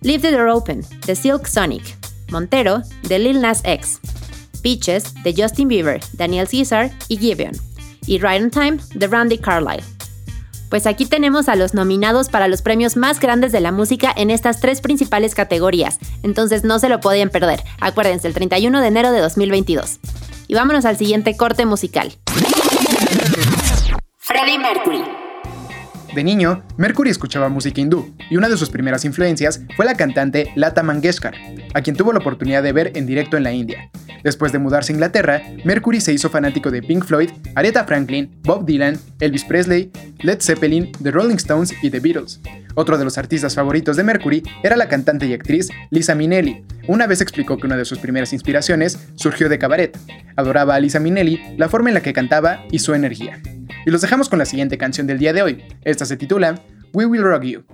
Leave 0.02 0.20
the 0.20 0.32
Door 0.32 0.48
Open, 0.48 0.84
de 1.06 1.16
Silk 1.16 1.46
Sonic. 1.46 1.96
Montero, 2.30 2.82
de 3.08 3.18
Lil 3.18 3.40
Nas 3.40 3.62
X. 3.64 4.00
Peaches, 4.66 5.14
de 5.22 5.32
Justin 5.32 5.68
Bieber, 5.68 6.00
Daniel 6.14 6.48
Caesar 6.50 6.90
y 7.06 7.18
Giveon. 7.18 7.52
Y 8.04 8.18
Right 8.18 8.42
on 8.42 8.50
Time, 8.50 8.78
de 8.96 9.06
Randy 9.06 9.38
Carlyle. 9.38 9.84
Pues 10.70 10.88
aquí 10.88 11.06
tenemos 11.06 11.48
a 11.48 11.54
los 11.54 11.72
nominados 11.72 12.30
para 12.30 12.48
los 12.48 12.62
premios 12.62 12.96
más 12.96 13.20
grandes 13.20 13.52
de 13.52 13.60
la 13.60 13.70
música 13.70 14.12
en 14.16 14.28
estas 14.28 14.58
tres 14.58 14.80
principales 14.80 15.36
categorías, 15.36 16.00
entonces 16.24 16.64
no 16.64 16.80
se 16.80 16.88
lo 16.88 16.98
podían 16.98 17.30
perder. 17.30 17.62
Acuérdense, 17.78 18.26
el 18.26 18.34
31 18.34 18.80
de 18.80 18.88
enero 18.88 19.12
de 19.12 19.20
2022. 19.20 20.00
Y 20.48 20.54
vámonos 20.54 20.84
al 20.84 20.96
siguiente 20.96 21.36
corte 21.36 21.64
musical. 21.64 22.12
Freddie 24.18 24.58
Mercury. 24.58 25.25
De 26.16 26.24
niño, 26.24 26.62
Mercury 26.78 27.10
escuchaba 27.10 27.50
música 27.50 27.78
hindú, 27.78 28.14
y 28.30 28.38
una 28.38 28.48
de 28.48 28.56
sus 28.56 28.70
primeras 28.70 29.04
influencias 29.04 29.60
fue 29.76 29.84
la 29.84 29.96
cantante 29.96 30.50
Lata 30.54 30.82
Mangeshkar, 30.82 31.34
a 31.74 31.82
quien 31.82 31.94
tuvo 31.94 32.14
la 32.14 32.20
oportunidad 32.20 32.62
de 32.62 32.72
ver 32.72 32.92
en 32.94 33.04
directo 33.04 33.36
en 33.36 33.42
la 33.42 33.52
India. 33.52 33.90
Después 34.24 34.50
de 34.50 34.58
mudarse 34.58 34.92
a 34.92 34.94
Inglaterra, 34.94 35.42
Mercury 35.66 36.00
se 36.00 36.14
hizo 36.14 36.30
fanático 36.30 36.70
de 36.70 36.80
Pink 36.80 37.04
Floyd, 37.04 37.28
Aretha 37.54 37.84
Franklin, 37.84 38.30
Bob 38.44 38.64
Dylan, 38.64 38.98
Elvis 39.20 39.44
Presley, 39.44 39.92
Led 40.22 40.40
Zeppelin, 40.40 40.90
The 41.02 41.10
Rolling 41.10 41.36
Stones 41.36 41.74
y 41.82 41.90
The 41.90 42.00
Beatles. 42.00 42.40
Otro 42.76 42.96
de 42.96 43.04
los 43.04 43.18
artistas 43.18 43.54
favoritos 43.54 43.98
de 43.98 44.04
Mercury 44.04 44.42
era 44.62 44.76
la 44.76 44.88
cantante 44.88 45.26
y 45.26 45.34
actriz 45.34 45.68
Lisa 45.90 46.14
Minnelli. 46.14 46.64
Una 46.88 47.06
vez 47.06 47.20
explicó 47.20 47.58
que 47.58 47.66
una 47.66 47.76
de 47.76 47.84
sus 47.84 47.98
primeras 47.98 48.32
inspiraciones 48.32 48.98
surgió 49.16 49.50
de 49.50 49.58
cabaret. 49.58 49.98
Adoraba 50.34 50.76
a 50.76 50.80
Lisa 50.80 50.98
Minnelli, 50.98 51.38
la 51.58 51.68
forma 51.68 51.90
en 51.90 51.94
la 51.94 52.00
que 52.00 52.14
cantaba 52.14 52.64
y 52.70 52.78
su 52.78 52.94
energía. 52.94 53.38
Y 53.86 53.90
los 53.92 54.00
dejamos 54.00 54.28
con 54.28 54.40
la 54.40 54.44
siguiente 54.46 54.78
canción 54.78 55.06
del 55.06 55.20
día 55.20 55.32
de 55.32 55.42
hoy. 55.42 55.64
Esta 55.82 56.04
se 56.04 56.16
titula 56.16 56.60
We 56.92 57.06
Will 57.06 57.22
Rock 57.22 57.44
You. 57.44 57.64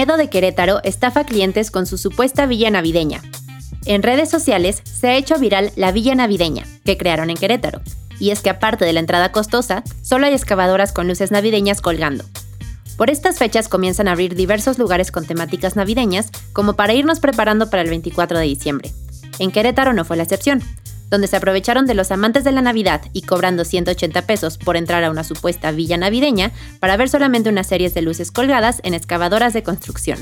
Viñedo 0.00 0.16
de 0.16 0.30
Querétaro 0.30 0.80
estafa 0.82 1.24
clientes 1.24 1.70
con 1.70 1.84
su 1.84 1.98
supuesta 1.98 2.46
villa 2.46 2.70
navideña. 2.70 3.20
En 3.84 4.02
redes 4.02 4.30
sociales 4.30 4.80
se 4.82 5.08
ha 5.08 5.14
hecho 5.14 5.38
viral 5.38 5.72
la 5.76 5.92
villa 5.92 6.14
navideña 6.14 6.64
que 6.86 6.96
crearon 6.96 7.28
en 7.28 7.36
Querétaro, 7.36 7.82
y 8.18 8.30
es 8.30 8.40
que 8.40 8.48
aparte 8.48 8.86
de 8.86 8.94
la 8.94 9.00
entrada 9.00 9.30
costosa, 9.30 9.84
solo 10.00 10.24
hay 10.24 10.32
excavadoras 10.32 10.92
con 10.92 11.06
luces 11.06 11.30
navideñas 11.30 11.82
colgando. 11.82 12.24
Por 12.96 13.10
estas 13.10 13.36
fechas 13.36 13.68
comienzan 13.68 14.08
a 14.08 14.12
abrir 14.12 14.34
diversos 14.34 14.78
lugares 14.78 15.12
con 15.12 15.26
temáticas 15.26 15.76
navideñas, 15.76 16.30
como 16.54 16.76
para 16.76 16.94
irnos 16.94 17.20
preparando 17.20 17.68
para 17.68 17.82
el 17.82 17.90
24 17.90 18.38
de 18.38 18.46
diciembre. 18.46 18.92
En 19.38 19.50
Querétaro 19.50 19.92
no 19.92 20.06
fue 20.06 20.16
la 20.16 20.22
excepción, 20.22 20.62
donde 21.10 21.26
se 21.26 21.36
aprovecharon 21.36 21.86
de 21.86 21.94
los 21.94 22.10
amantes 22.10 22.44
de 22.44 22.52
la 22.52 22.62
Navidad 22.62 23.02
y 23.12 23.22
cobrando 23.22 23.64
180 23.64 24.22
pesos 24.22 24.58
por 24.58 24.76
entrar 24.76 25.04
a 25.04 25.10
una 25.10 25.24
supuesta 25.24 25.70
villa 25.72 25.96
navideña 25.96 26.52
para 26.78 26.96
ver 26.96 27.08
solamente 27.08 27.50
unas 27.50 27.66
series 27.66 27.94
de 27.94 28.02
luces 28.02 28.30
colgadas 28.30 28.80
en 28.84 28.94
excavadoras 28.94 29.52
de 29.52 29.62
construcción. 29.62 30.18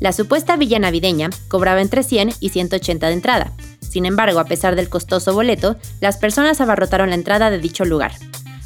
La 0.00 0.12
supuesta 0.12 0.56
villa 0.56 0.78
navideña 0.78 1.30
cobraba 1.48 1.82
entre 1.82 2.02
100 2.02 2.34
y 2.40 2.50
180 2.50 3.06
de 3.08 3.12
entrada. 3.12 3.52
Sin 3.80 4.06
embargo, 4.06 4.38
a 4.38 4.44
pesar 4.44 4.76
del 4.76 4.88
costoso 4.88 5.34
boleto, 5.34 5.76
las 6.00 6.18
personas 6.18 6.60
abarrotaron 6.60 7.08
la 7.08 7.16
entrada 7.16 7.50
de 7.50 7.58
dicho 7.58 7.84
lugar. 7.84 8.12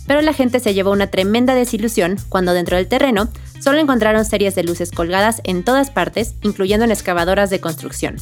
Pero 0.07 0.21
la 0.21 0.35
gente 0.35 0.61
se 0.61 0.75
llevó 0.75 0.91
una 0.91 1.07
tremenda 1.07 1.55
desilusión 1.55 2.17
cuando 2.29 2.53
dentro 2.53 2.77
del 2.77 2.89
terreno 2.89 3.29
solo 3.61 3.79
encontraron 3.79 4.25
series 4.25 4.55
de 4.55 4.65
luces 4.65 4.91
colgadas 4.91 5.41
en 5.45 5.63
todas 5.65 5.91
partes, 5.91 6.35
incluyendo 6.43 6.85
en 6.85 6.91
excavadoras 6.91 7.51
de 7.51 7.61
construcción. 7.61 8.17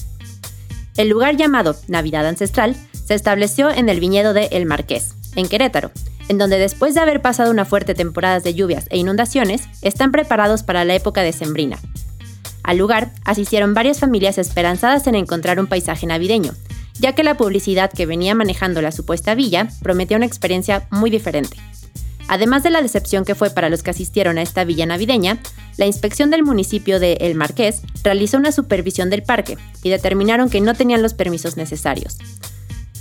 El 0.96 1.08
lugar 1.08 1.36
llamado 1.36 1.76
Navidad 1.88 2.26
Ancestral 2.26 2.76
se 3.10 3.16
estableció 3.16 3.72
en 3.72 3.88
el 3.88 3.98
viñedo 3.98 4.34
de 4.34 4.50
El 4.52 4.66
Marqués, 4.66 5.16
en 5.34 5.48
Querétaro, 5.48 5.90
en 6.28 6.38
donde 6.38 6.60
después 6.60 6.94
de 6.94 7.00
haber 7.00 7.20
pasado 7.20 7.50
una 7.50 7.64
fuerte 7.64 7.92
temporada 7.92 8.38
de 8.38 8.54
lluvias 8.54 8.86
e 8.88 8.98
inundaciones, 8.98 9.62
están 9.82 10.12
preparados 10.12 10.62
para 10.62 10.84
la 10.84 10.94
época 10.94 11.22
decembrina. 11.22 11.76
Al 12.62 12.78
lugar 12.78 13.10
asistieron 13.24 13.74
varias 13.74 13.98
familias 13.98 14.38
esperanzadas 14.38 15.08
en 15.08 15.16
encontrar 15.16 15.58
un 15.58 15.66
paisaje 15.66 16.06
navideño, 16.06 16.54
ya 17.00 17.12
que 17.16 17.24
la 17.24 17.36
publicidad 17.36 17.90
que 17.90 18.06
venía 18.06 18.36
manejando 18.36 18.80
la 18.80 18.92
supuesta 18.92 19.34
villa 19.34 19.66
prometía 19.82 20.16
una 20.16 20.26
experiencia 20.26 20.86
muy 20.90 21.10
diferente. 21.10 21.56
Además 22.28 22.62
de 22.62 22.70
la 22.70 22.80
decepción 22.80 23.24
que 23.24 23.34
fue 23.34 23.50
para 23.50 23.70
los 23.70 23.82
que 23.82 23.90
asistieron 23.90 24.38
a 24.38 24.42
esta 24.42 24.62
villa 24.62 24.86
navideña, 24.86 25.38
la 25.78 25.86
inspección 25.86 26.30
del 26.30 26.44
municipio 26.44 27.00
de 27.00 27.14
El 27.14 27.34
Marqués 27.34 27.82
realizó 28.04 28.36
una 28.36 28.52
supervisión 28.52 29.10
del 29.10 29.24
parque 29.24 29.58
y 29.82 29.90
determinaron 29.90 30.48
que 30.48 30.60
no 30.60 30.74
tenían 30.74 31.02
los 31.02 31.14
permisos 31.14 31.56
necesarios 31.56 32.18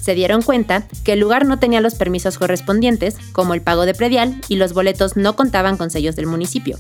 se 0.01 0.15
dieron 0.15 0.41
cuenta 0.41 0.87
que 1.03 1.13
el 1.13 1.19
lugar 1.19 1.45
no 1.45 1.59
tenía 1.59 1.81
los 1.81 1.95
permisos 1.95 2.37
correspondientes, 2.37 3.17
como 3.31 3.53
el 3.53 3.61
pago 3.61 3.85
de 3.85 3.93
predial, 3.93 4.39
y 4.47 4.55
los 4.55 4.73
boletos 4.73 5.17
no 5.17 5.35
contaban 5.35 5.77
con 5.77 5.89
sellos 5.89 6.15
del 6.15 6.27
municipio. 6.27 6.77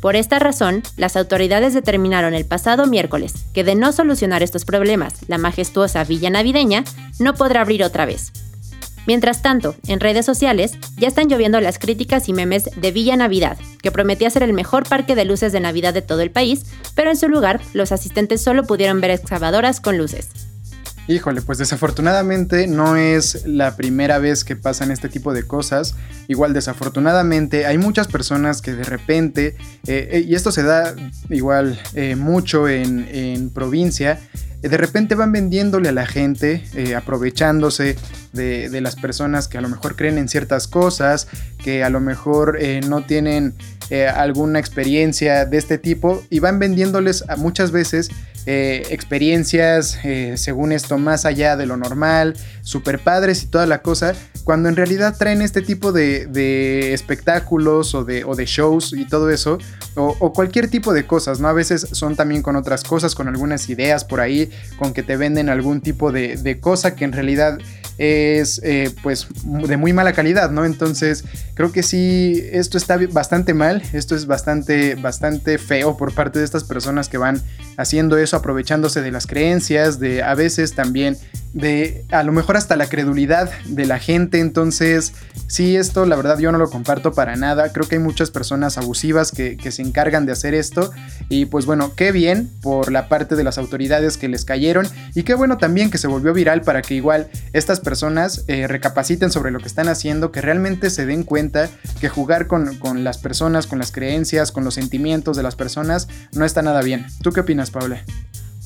Por 0.00 0.16
esta 0.16 0.38
razón, 0.38 0.82
las 0.96 1.16
autoridades 1.16 1.74
determinaron 1.74 2.32
el 2.32 2.46
pasado 2.46 2.86
miércoles 2.86 3.34
que 3.52 3.64
de 3.64 3.74
no 3.74 3.92
solucionar 3.92 4.42
estos 4.42 4.64
problemas, 4.64 5.14
la 5.28 5.36
majestuosa 5.36 6.04
villa 6.04 6.30
navideña 6.30 6.84
no 7.18 7.34
podrá 7.34 7.60
abrir 7.60 7.84
otra 7.84 8.06
vez. 8.06 8.32
Mientras 9.06 9.42
tanto, 9.42 9.74
en 9.86 10.00
redes 10.00 10.24
sociales 10.24 10.72
ya 10.96 11.08
están 11.08 11.28
lloviendo 11.28 11.60
las 11.60 11.78
críticas 11.78 12.28
y 12.28 12.32
memes 12.32 12.70
de 12.76 12.92
Villa 12.92 13.16
Navidad, 13.16 13.58
que 13.82 13.90
prometía 13.90 14.30
ser 14.30 14.42
el 14.42 14.52
mejor 14.52 14.88
parque 14.88 15.14
de 15.14 15.24
luces 15.24 15.52
de 15.52 15.60
Navidad 15.60 15.94
de 15.94 16.02
todo 16.02 16.20
el 16.20 16.30
país, 16.30 16.66
pero 16.94 17.10
en 17.10 17.16
su 17.16 17.28
lugar 17.28 17.60
los 17.72 17.92
asistentes 17.92 18.42
solo 18.42 18.64
pudieron 18.64 19.00
ver 19.00 19.10
excavadoras 19.10 19.80
con 19.80 19.98
luces. 19.98 20.49
Híjole, 21.10 21.42
pues 21.42 21.58
desafortunadamente 21.58 22.68
no 22.68 22.94
es 22.94 23.44
la 23.44 23.74
primera 23.74 24.18
vez 24.18 24.44
que 24.44 24.54
pasan 24.54 24.92
este 24.92 25.08
tipo 25.08 25.34
de 25.34 25.42
cosas. 25.42 25.96
Igual 26.28 26.52
desafortunadamente 26.52 27.66
hay 27.66 27.78
muchas 27.78 28.06
personas 28.06 28.62
que 28.62 28.74
de 28.74 28.84
repente, 28.84 29.56
eh, 29.88 30.08
eh, 30.12 30.24
y 30.24 30.36
esto 30.36 30.52
se 30.52 30.62
da 30.62 30.94
igual 31.28 31.80
eh, 31.94 32.14
mucho 32.14 32.68
en, 32.68 33.08
en 33.12 33.50
provincia, 33.50 34.20
de 34.60 34.76
repente 34.76 35.16
van 35.16 35.32
vendiéndole 35.32 35.88
a 35.88 35.92
la 35.92 36.06
gente, 36.06 36.62
aprovechándose 36.94 37.96
de, 38.32 38.80
las 38.80 38.94
personas 38.94 39.48
que 39.48 39.58
a 39.58 39.62
lo 39.62 39.68
mejor 39.68 39.96
creen 39.96 40.16
en 40.18 40.28
ciertas 40.28 40.68
cosas, 40.68 41.26
que 41.58 41.82
a 41.82 41.88
lo 41.88 41.98
mejor 41.98 42.58
no 42.86 43.02
tienen 43.06 43.54
alguna 44.14 44.58
experiencia 44.58 45.46
de 45.46 45.56
este 45.56 45.78
tipo 45.78 46.22
y 46.28 46.40
van 46.40 46.58
vendiéndoles 46.58 47.24
a 47.28 47.36
muchas 47.36 47.70
veces 47.70 48.10
eh, 48.46 48.86
experiencias, 48.90 49.98
según 50.36 50.72
esto, 50.72 50.98
más 50.98 51.24
allá 51.24 51.56
de 51.56 51.66
lo 51.66 51.76
normal, 51.76 52.36
super 52.62 52.98
padres 52.98 53.42
y 53.42 53.46
toda 53.46 53.66
la 53.66 53.82
cosa, 53.82 54.14
cuando 54.44 54.68
en 54.68 54.76
realidad 54.76 55.16
traen 55.18 55.42
este 55.42 55.62
tipo 55.62 55.92
de, 55.92 56.92
espectáculos 56.92 57.94
o 57.94 58.04
de, 58.04 58.44
shows 58.46 58.92
y 58.92 59.04
todo 59.06 59.30
eso, 59.30 59.58
o, 59.94 60.32
cualquier 60.32 60.68
tipo 60.68 60.92
de 60.92 61.06
cosas, 61.06 61.40
¿no? 61.40 61.48
A 61.48 61.52
veces 61.52 61.86
son 61.92 62.16
también 62.16 62.42
con 62.42 62.56
otras 62.56 62.82
cosas, 62.84 63.14
con 63.14 63.28
algunas 63.28 63.68
ideas 63.68 64.04
por 64.04 64.20
ahí, 64.20 64.50
con 64.78 64.92
que 64.92 65.02
te 65.02 65.16
venden 65.16 65.48
algún 65.48 65.80
tipo 65.80 66.12
de, 66.12 66.36
de 66.36 66.60
cosa 66.60 66.94
que 66.94 67.04
en 67.04 67.12
realidad 67.12 67.58
es 68.00 68.62
eh, 68.64 68.90
pues 69.02 69.26
de 69.44 69.76
muy 69.76 69.92
mala 69.92 70.14
calidad, 70.14 70.50
¿no? 70.50 70.64
Entonces 70.64 71.22
creo 71.52 71.70
que 71.70 71.82
sí, 71.82 72.42
esto 72.50 72.78
está 72.78 72.98
bastante 73.10 73.52
mal, 73.52 73.82
esto 73.92 74.16
es 74.16 74.26
bastante, 74.26 74.94
bastante 74.94 75.58
feo 75.58 75.98
por 75.98 76.14
parte 76.14 76.38
de 76.38 76.46
estas 76.46 76.64
personas 76.64 77.10
que 77.10 77.18
van 77.18 77.42
haciendo 77.80 78.18
eso, 78.18 78.36
aprovechándose 78.36 79.00
de 79.00 79.10
las 79.10 79.26
creencias, 79.26 79.98
de 79.98 80.22
a 80.22 80.34
veces 80.34 80.74
también 80.74 81.16
de 81.52 82.04
a 82.10 82.22
lo 82.22 82.32
mejor 82.32 82.56
hasta 82.56 82.76
la 82.76 82.88
credulidad 82.88 83.50
de 83.64 83.86
la 83.86 83.98
gente. 83.98 84.38
Entonces, 84.38 85.12
sí, 85.46 85.76
esto 85.76 86.06
la 86.06 86.16
verdad 86.16 86.38
yo 86.38 86.52
no 86.52 86.58
lo 86.58 86.70
comparto 86.70 87.12
para 87.12 87.36
nada. 87.36 87.72
Creo 87.72 87.88
que 87.88 87.96
hay 87.96 88.00
muchas 88.00 88.30
personas 88.30 88.78
abusivas 88.78 89.32
que, 89.32 89.58
se 89.70 89.82
encargan 89.82 90.26
de 90.26 90.32
hacer 90.32 90.54
esto. 90.54 90.90
Y 91.28 91.46
pues 91.46 91.66
bueno, 91.66 91.94
qué 91.94 92.12
bien 92.12 92.50
por 92.60 92.90
la 92.90 93.08
parte 93.08 93.36
de 93.36 93.44
las 93.44 93.58
autoridades 93.58 94.16
que 94.16 94.28
les 94.28 94.44
cayeron. 94.44 94.86
Y 95.14 95.22
qué 95.22 95.34
bueno 95.34 95.58
también 95.58 95.90
que 95.90 95.98
se 95.98 96.08
volvió 96.08 96.32
viral 96.32 96.62
para 96.62 96.82
que 96.82 96.94
igual 96.94 97.28
estas 97.52 97.80
personas 97.80 98.44
eh, 98.48 98.66
recapaciten 98.66 99.30
sobre 99.30 99.50
lo 99.50 99.60
que 99.60 99.68
están 99.68 99.88
haciendo, 99.88 100.32
que 100.32 100.40
realmente 100.40 100.90
se 100.90 101.06
den 101.06 101.22
cuenta 101.22 101.68
que 102.00 102.08
jugar 102.08 102.46
con, 102.46 102.76
con 102.76 103.04
las 103.04 103.18
personas, 103.18 103.66
con 103.66 103.78
las 103.78 103.92
creencias, 103.92 104.52
con 104.52 104.64
los 104.64 104.74
sentimientos 104.74 105.36
de 105.36 105.42
las 105.42 105.56
personas, 105.56 106.08
no 106.32 106.44
está 106.44 106.62
nada 106.62 106.82
bien. 106.82 107.06
¿Tú 107.22 107.32
qué 107.32 107.40
opinas, 107.40 107.69
Paula? 107.70 108.04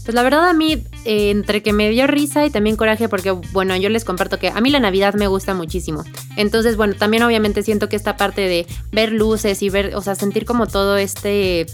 Pues 0.04 0.14
la 0.14 0.22
verdad 0.22 0.48
a 0.48 0.52
mí, 0.52 0.84
eh, 1.06 1.30
entre 1.30 1.62
que 1.62 1.72
me 1.72 1.88
dio 1.88 2.06
risa 2.06 2.44
y 2.44 2.50
también 2.50 2.76
coraje, 2.76 3.08
porque 3.08 3.30
bueno, 3.30 3.74
yo 3.76 3.88
les 3.88 4.04
comparto 4.04 4.38
que 4.38 4.48
a 4.48 4.60
mí 4.60 4.68
la 4.68 4.78
Navidad 4.78 5.14
me 5.14 5.28
gusta 5.28 5.54
muchísimo. 5.54 6.04
Entonces, 6.36 6.76
bueno, 6.76 6.94
también 6.94 7.22
obviamente 7.22 7.62
siento 7.62 7.88
que 7.88 7.96
esta 7.96 8.18
parte 8.18 8.42
de 8.42 8.66
ver 8.92 9.12
luces 9.12 9.62
y 9.62 9.70
ver, 9.70 9.96
o 9.96 10.02
sea, 10.02 10.14
sentir 10.14 10.44
como 10.44 10.66
todo 10.66 10.98
este 10.98 11.66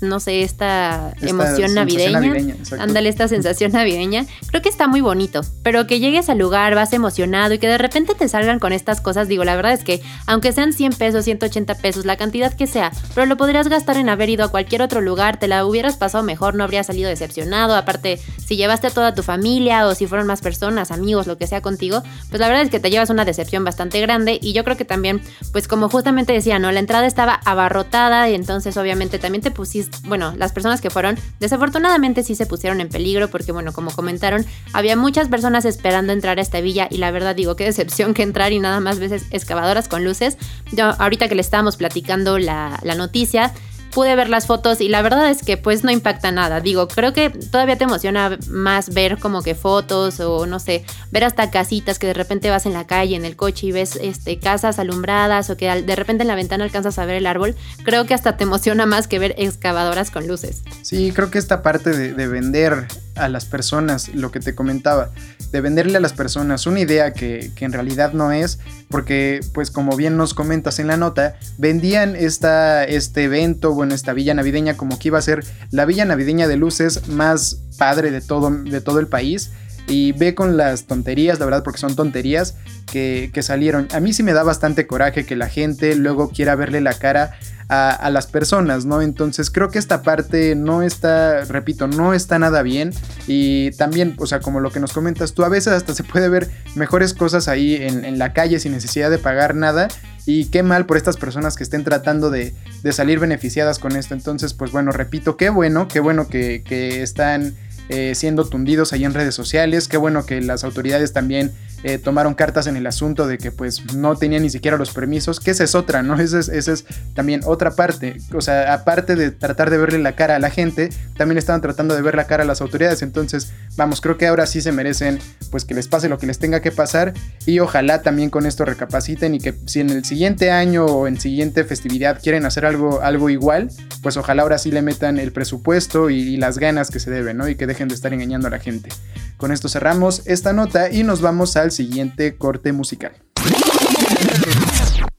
no 0.00 0.20
sé, 0.20 0.42
esta, 0.42 1.12
emoción 1.20 1.74
navideña. 1.74 2.56
ándale, 2.78 3.08
esta 3.08 3.26
sensación 3.26 3.72
navideña. 3.72 4.26
Creo 4.46 4.62
que 4.62 4.68
está 4.68 4.86
muy 4.86 5.00
bonito, 5.00 5.40
pero 5.62 5.86
que 5.86 5.98
llegues 5.98 6.28
al 6.28 6.38
lugar, 6.38 6.74
vas 6.74 6.92
emocionado 6.92 7.54
y 7.54 7.58
que 7.58 7.66
de 7.66 7.78
repente 7.78 8.14
te 8.14 8.28
salgan 8.28 8.60
con 8.60 8.72
estas 8.72 9.00
cosas, 9.00 9.28
digo, 9.28 9.44
la 9.44 9.56
verdad 9.56 9.72
es 9.72 9.82
que 9.82 10.00
aunque 10.26 10.52
sean 10.52 10.72
100 10.72 10.92
pesos, 10.92 11.24
180 11.24 11.74
pesos, 11.76 12.04
la 12.04 12.16
cantidad 12.16 12.52
que 12.52 12.66
sea, 12.66 12.92
pero 13.14 13.26
lo 13.26 13.36
podrías 13.36 13.68
gastar 13.68 13.96
en 13.96 14.08
haber 14.08 14.30
ido 14.30 14.44
a 14.44 14.48
cualquier 14.48 14.82
otro 14.82 15.00
lugar, 15.00 15.38
te 15.38 15.48
la 15.48 15.64
hubieras 15.66 15.96
pasado 15.96 16.22
mejor, 16.22 16.54
no 16.54 16.64
habrías 16.64 16.86
salido 16.86 17.08
decepcionado, 17.08 17.74
aparte, 17.74 18.20
si 18.44 18.56
llevaste 18.56 18.86
a 18.86 18.90
toda 18.90 19.14
tu 19.14 19.22
familia 19.22 19.86
o 19.86 19.94
si 19.94 20.06
fueron 20.06 20.26
más 20.26 20.42
personas, 20.42 20.90
amigos, 20.90 21.26
lo 21.26 21.38
que 21.38 21.46
sea 21.46 21.60
contigo, 21.60 22.02
pues 22.28 22.40
la 22.40 22.46
verdad 22.46 22.62
es 22.62 22.70
que 22.70 22.80
te 22.80 22.90
llevas 22.90 23.10
una 23.10 23.24
decepción 23.24 23.64
bastante 23.64 24.00
grande 24.00 24.38
y 24.40 24.52
yo 24.52 24.62
creo 24.62 24.76
que 24.76 24.84
también, 24.84 25.20
pues 25.52 25.66
como 25.66 25.88
justamente 25.88 26.32
decía, 26.32 26.58
¿no? 26.58 26.70
La 26.70 26.80
entrada 26.80 27.06
estaba 27.06 27.40
abarrotada 27.44 28.28
y 28.28 28.34
entonces 28.34 28.76
obviamente 28.76 29.18
también 29.18 29.42
te 29.42 29.50
pusiste 29.50 29.87
bueno, 30.04 30.34
las 30.36 30.52
personas 30.52 30.80
que 30.80 30.90
fueron, 30.90 31.18
desafortunadamente 31.40 32.22
sí 32.22 32.34
se 32.34 32.46
pusieron 32.46 32.80
en 32.80 32.88
peligro 32.88 33.28
porque, 33.28 33.52
bueno, 33.52 33.72
como 33.72 33.90
comentaron, 33.90 34.44
había 34.72 34.96
muchas 34.96 35.28
personas 35.28 35.64
esperando 35.64 36.12
entrar 36.12 36.38
a 36.38 36.42
esta 36.42 36.60
villa 36.60 36.88
y 36.90 36.98
la 36.98 37.10
verdad 37.10 37.34
digo, 37.34 37.56
qué 37.56 37.64
decepción 37.64 38.14
que 38.14 38.22
entrar 38.22 38.52
y 38.52 38.58
nada 38.58 38.80
más 38.80 38.98
veces 38.98 39.24
excavadoras 39.30 39.88
con 39.88 40.04
luces. 40.04 40.38
Yo 40.72 40.86
ahorita 40.98 41.28
que 41.28 41.34
le 41.34 41.40
estábamos 41.40 41.76
platicando 41.76 42.38
la, 42.38 42.78
la 42.82 42.94
noticia, 42.94 43.52
pude 43.98 44.14
ver 44.14 44.28
las 44.28 44.46
fotos 44.46 44.80
y 44.80 44.86
la 44.86 45.02
verdad 45.02 45.28
es 45.28 45.42
que 45.42 45.56
pues 45.56 45.82
no 45.82 45.90
impacta 45.90 46.30
nada. 46.30 46.60
Digo, 46.60 46.86
creo 46.86 47.12
que 47.12 47.30
todavía 47.30 47.76
te 47.76 47.82
emociona 47.82 48.38
más 48.48 48.94
ver 48.94 49.18
como 49.18 49.42
que 49.42 49.56
fotos 49.56 50.20
o 50.20 50.46
no 50.46 50.60
sé, 50.60 50.84
ver 51.10 51.24
hasta 51.24 51.50
casitas 51.50 51.98
que 51.98 52.06
de 52.06 52.14
repente 52.14 52.48
vas 52.48 52.64
en 52.64 52.74
la 52.74 52.86
calle, 52.86 53.16
en 53.16 53.24
el 53.24 53.34
coche 53.34 53.66
y 53.66 53.72
ves 53.72 53.98
este, 54.00 54.38
casas 54.38 54.78
alumbradas 54.78 55.50
o 55.50 55.56
que 55.56 55.82
de 55.82 55.96
repente 55.96 56.22
en 56.22 56.28
la 56.28 56.36
ventana 56.36 56.62
alcanzas 56.62 56.96
a 57.00 57.06
ver 57.06 57.16
el 57.16 57.26
árbol. 57.26 57.56
Creo 57.82 58.06
que 58.06 58.14
hasta 58.14 58.36
te 58.36 58.44
emociona 58.44 58.86
más 58.86 59.08
que 59.08 59.18
ver 59.18 59.34
excavadoras 59.36 60.12
con 60.12 60.28
luces. 60.28 60.62
Sí, 60.82 61.10
creo 61.12 61.32
que 61.32 61.38
esta 61.38 61.62
parte 61.62 61.90
de, 61.90 62.12
de 62.14 62.28
vender 62.28 62.86
a 63.18 63.28
las 63.28 63.44
personas, 63.44 64.08
lo 64.14 64.30
que 64.30 64.40
te 64.40 64.54
comentaba, 64.54 65.10
de 65.52 65.60
venderle 65.60 65.96
a 65.96 66.00
las 66.00 66.12
personas 66.12 66.66
una 66.66 66.80
idea 66.80 67.12
que, 67.12 67.52
en 67.58 67.72
realidad 67.72 68.12
no 68.12 68.32
es, 68.32 68.58
porque 68.88 69.40
pues 69.52 69.70
como 69.70 69.96
bien 69.96 70.16
nos 70.16 70.34
comentas 70.34 70.78
en 70.78 70.86
la 70.86 70.96
nota, 70.96 71.36
vendían 71.56 72.16
esta, 72.16 72.84
este 72.84 73.24
evento, 73.24 73.74
bueno, 73.74 73.94
esta 73.94 74.12
villa 74.12 74.34
navideña 74.34 74.76
como 74.76 74.98
que 74.98 75.08
iba 75.08 75.18
a 75.18 75.22
ser 75.22 75.44
la 75.70 75.84
villa 75.84 76.04
navideña 76.04 76.48
de 76.48 76.56
luces 76.56 77.08
más 77.08 77.58
padre 77.78 78.10
de 78.10 78.20
todo, 78.20 78.50
de 78.50 78.80
todo 78.80 79.00
el 79.00 79.06
país. 79.06 79.50
Y 79.90 80.12
ve 80.12 80.34
con 80.34 80.58
las 80.58 80.84
tonterías, 80.84 81.38
la 81.38 81.46
verdad, 81.46 81.62
porque 81.64 81.80
son 81.80 81.96
tonterías 81.96 82.56
que, 82.92 83.30
que 83.32 83.42
salieron. 83.42 83.88
A 83.92 84.00
mí 84.00 84.12
sí 84.12 84.22
me 84.22 84.34
da 84.34 84.42
bastante 84.42 84.86
coraje 84.86 85.24
que 85.24 85.34
la 85.34 85.48
gente 85.48 85.94
luego 85.94 86.28
quiera 86.28 86.54
verle 86.56 86.82
la 86.82 86.92
cara 86.92 87.38
a, 87.68 88.10
las 88.10 88.26
personas, 88.26 88.86
¿no? 88.86 89.02
Entonces 89.02 89.50
creo 89.50 89.68
que 89.68 89.78
esta 89.78 90.02
parte 90.02 90.54
no 90.54 90.82
está, 90.82 91.44
repito, 91.44 91.86
no 91.86 92.14
está 92.14 92.38
nada 92.38 92.62
bien. 92.62 92.94
Y 93.26 93.72
también, 93.72 94.14
o 94.18 94.26
sea, 94.26 94.40
como 94.40 94.60
lo 94.60 94.70
que 94.70 94.80
nos 94.80 94.92
comentas 94.92 95.34
tú, 95.34 95.44
a 95.44 95.50
veces 95.50 95.74
hasta 95.74 95.94
se 95.94 96.02
puede 96.02 96.28
ver 96.30 96.50
mejores 96.76 97.12
cosas 97.12 97.46
ahí 97.46 97.76
en, 97.76 98.18
la 98.18 98.32
calle 98.32 98.58
sin 98.58 98.72
necesidad 98.72 99.10
de 99.10 99.18
pagar 99.18 99.54
nada. 99.54 99.88
Y 100.24 100.46
qué 100.46 100.62
mal 100.62 100.86
por 100.86 100.96
estas 100.96 101.16
personas 101.16 101.56
que 101.56 101.62
estén 101.62 101.84
tratando 101.84 102.30
de, 102.30 102.54
salir 102.90 103.18
beneficiadas 103.18 103.78
con 103.78 103.96
esto. 103.96 104.14
Entonces, 104.14 104.54
pues 104.54 104.72
bueno, 104.72 104.90
repito, 104.90 105.36
qué 105.36 105.50
bueno, 105.50 105.88
qué 105.88 106.00
bueno 106.00 106.26
que, 106.28 106.62
están 107.02 107.54
eh, 107.90 108.14
siendo 108.14 108.46
tundidos 108.46 108.94
ahí 108.94 109.04
en 109.04 109.12
redes 109.12 109.34
sociales. 109.34 109.88
Qué 109.88 109.98
bueno 109.98 110.24
que 110.24 110.40
las 110.40 110.64
autoridades 110.64 111.12
también 111.12 111.52
eh, 111.82 111.98
tomaron 111.98 112.34
cartas 112.34 112.66
en 112.66 112.76
el 112.76 112.86
asunto 112.86 113.26
de 113.26 113.38
que 113.38 113.52
pues 113.52 113.94
no 113.94 114.16
tenían 114.16 114.42
ni 114.42 114.50
siquiera 114.50 114.76
los 114.76 114.90
permisos, 114.90 115.40
que 115.40 115.50
esa 115.50 115.64
es 115.64 115.74
otra, 115.74 116.02
¿no? 116.02 116.18
Esa 116.28 116.40
es, 116.40 116.48
esa 116.48 116.72
es 116.72 116.84
también 117.14 117.40
otra 117.44 117.70
parte. 117.70 118.16
O 118.34 118.40
sea, 118.40 118.74
aparte 118.74 119.16
de 119.16 119.30
tratar 119.30 119.70
de 119.70 119.78
verle 119.78 119.98
la 119.98 120.12
cara 120.12 120.36
a 120.36 120.38
la 120.38 120.50
gente, 120.50 120.90
también 121.16 121.38
estaban 121.38 121.60
tratando 121.60 121.94
de 121.94 122.02
ver 122.02 122.16
la 122.16 122.26
cara 122.26 122.42
a 122.42 122.46
las 122.46 122.60
autoridades. 122.60 123.02
Entonces, 123.02 123.52
vamos, 123.76 124.00
creo 124.00 124.18
que 124.18 124.26
ahora 124.26 124.46
sí 124.46 124.60
se 124.60 124.72
merecen 124.72 125.18
pues 125.50 125.64
que 125.64 125.74
les 125.74 125.88
pase 125.88 126.08
lo 126.08 126.18
que 126.18 126.26
les 126.26 126.38
tenga 126.38 126.60
que 126.60 126.72
pasar 126.72 127.14
y 127.46 127.60
ojalá 127.60 128.02
también 128.02 128.30
con 128.30 128.46
esto 128.46 128.64
recapaciten 128.64 129.34
y 129.34 129.38
que 129.38 129.54
si 129.66 129.80
en 129.80 129.90
el 129.90 130.04
siguiente 130.04 130.50
año 130.50 130.84
o 130.84 131.06
en 131.06 131.18
siguiente 131.20 131.64
festividad 131.64 132.20
quieren 132.22 132.44
hacer 132.44 132.66
algo, 132.66 133.00
algo 133.00 133.30
igual, 133.30 133.70
pues 134.02 134.16
ojalá 134.16 134.42
ahora 134.42 134.58
sí 134.58 134.70
le 134.70 134.82
metan 134.82 135.18
el 135.18 135.32
presupuesto 135.32 136.10
y, 136.10 136.36
las 136.38 136.58
ganas 136.58 136.90
que 136.90 137.00
se 137.00 137.10
deben, 137.10 137.36
¿no? 137.36 137.48
Y 137.48 137.56
que 137.56 137.66
dejen 137.66 137.88
de 137.88 137.94
estar 137.94 138.12
engañando 138.12 138.46
a 138.46 138.50
la 138.50 138.60
gente. 138.60 138.90
Con 139.38 139.50
esto 139.50 139.68
cerramos 139.68 140.22
esta 140.26 140.52
nota 140.52 140.90
y 140.90 141.02
nos 141.02 141.20
vamos 141.20 141.56
al 141.68 141.72
siguiente 141.72 142.38
corte 142.38 142.72
musical. 142.72 143.12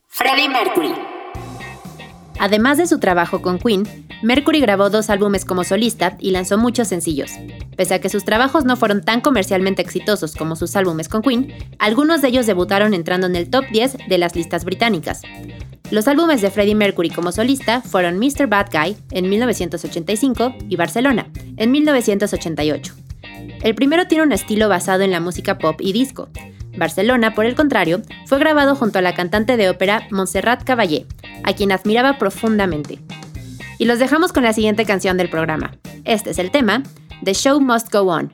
Freddie 0.07 0.49
Mercury. 0.49 0.93
Además 2.39 2.79
de 2.79 2.88
su 2.88 2.97
trabajo 2.99 3.43
con 3.43 3.59
Queen, 3.59 4.07
Mercury 4.23 4.59
grabó 4.59 4.89
dos 4.89 5.12
álbumes 5.12 5.45
como 5.45 5.63
solista 5.63 6.17
y 6.19 6.31
lanzó 6.31 6.57
muchos 6.57 6.88
sencillos. 6.88 7.31
Pese 7.77 7.93
a 7.93 8.01
que 8.01 8.09
sus 8.09 8.25
trabajos 8.25 8.65
no 8.65 8.77
fueron 8.77 9.03
tan 9.03 9.21
comercialmente 9.21 9.83
exitosos 9.83 10.35
como 10.35 10.55
sus 10.55 10.75
álbumes 10.75 11.07
con 11.07 11.21
Queen, 11.21 11.53
algunos 11.77 12.21
de 12.21 12.29
ellos 12.29 12.47
debutaron 12.47 12.95
entrando 12.95 13.27
en 13.27 13.35
el 13.35 13.51
top 13.51 13.65
10 13.71 13.97
de 14.09 14.17
las 14.17 14.35
listas 14.35 14.65
británicas. 14.65 15.21
Los 15.91 16.07
álbumes 16.07 16.41
de 16.41 16.49
Freddie 16.49 16.75
Mercury 16.75 17.12
como 17.12 17.31
solista 17.31 17.81
fueron 17.81 18.17
Mr. 18.17 18.47
Bad 18.47 18.69
Guy 18.71 18.97
en 19.12 19.29
1985 19.29 20.55
y 20.67 20.75
Barcelona 20.77 21.29
en 21.57 21.69
1988. 21.69 23.09
El 23.63 23.75
primero 23.75 24.07
tiene 24.07 24.23
un 24.23 24.31
estilo 24.31 24.69
basado 24.69 25.03
en 25.03 25.12
la 25.12 25.19
música 25.19 25.57
pop 25.57 25.79
y 25.79 25.93
disco. 25.93 26.29
Barcelona, 26.77 27.33
por 27.33 27.45
el 27.45 27.55
contrario, 27.55 28.01
fue 28.25 28.39
grabado 28.39 28.75
junto 28.75 28.99
a 28.99 29.01
la 29.01 29.13
cantante 29.13 29.57
de 29.57 29.69
ópera 29.69 30.07
Montserrat 30.12 30.63
Caballé, 30.63 31.05
a 31.43 31.53
quien 31.53 31.71
admiraba 31.71 32.17
profundamente. 32.17 32.99
Y 33.77 33.85
los 33.85 33.99
dejamos 33.99 34.33
con 34.33 34.43
la 34.43 34.53
siguiente 34.53 34.85
canción 34.85 35.17
del 35.17 35.29
programa. 35.29 35.71
Este 36.05 36.29
es 36.31 36.39
el 36.39 36.51
tema, 36.51 36.83
The 37.23 37.33
Show 37.33 37.59
Must 37.59 37.91
Go 37.91 38.01
On, 38.01 38.33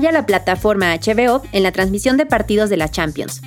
Falla 0.00 0.12
la 0.12 0.24
plataforma 0.24 0.96
HBO 0.96 1.42
en 1.52 1.62
la 1.62 1.72
transmisión 1.72 2.16
de 2.16 2.24
partidos 2.24 2.70
de 2.70 2.78
la 2.78 2.90
Champions. 2.90 3.42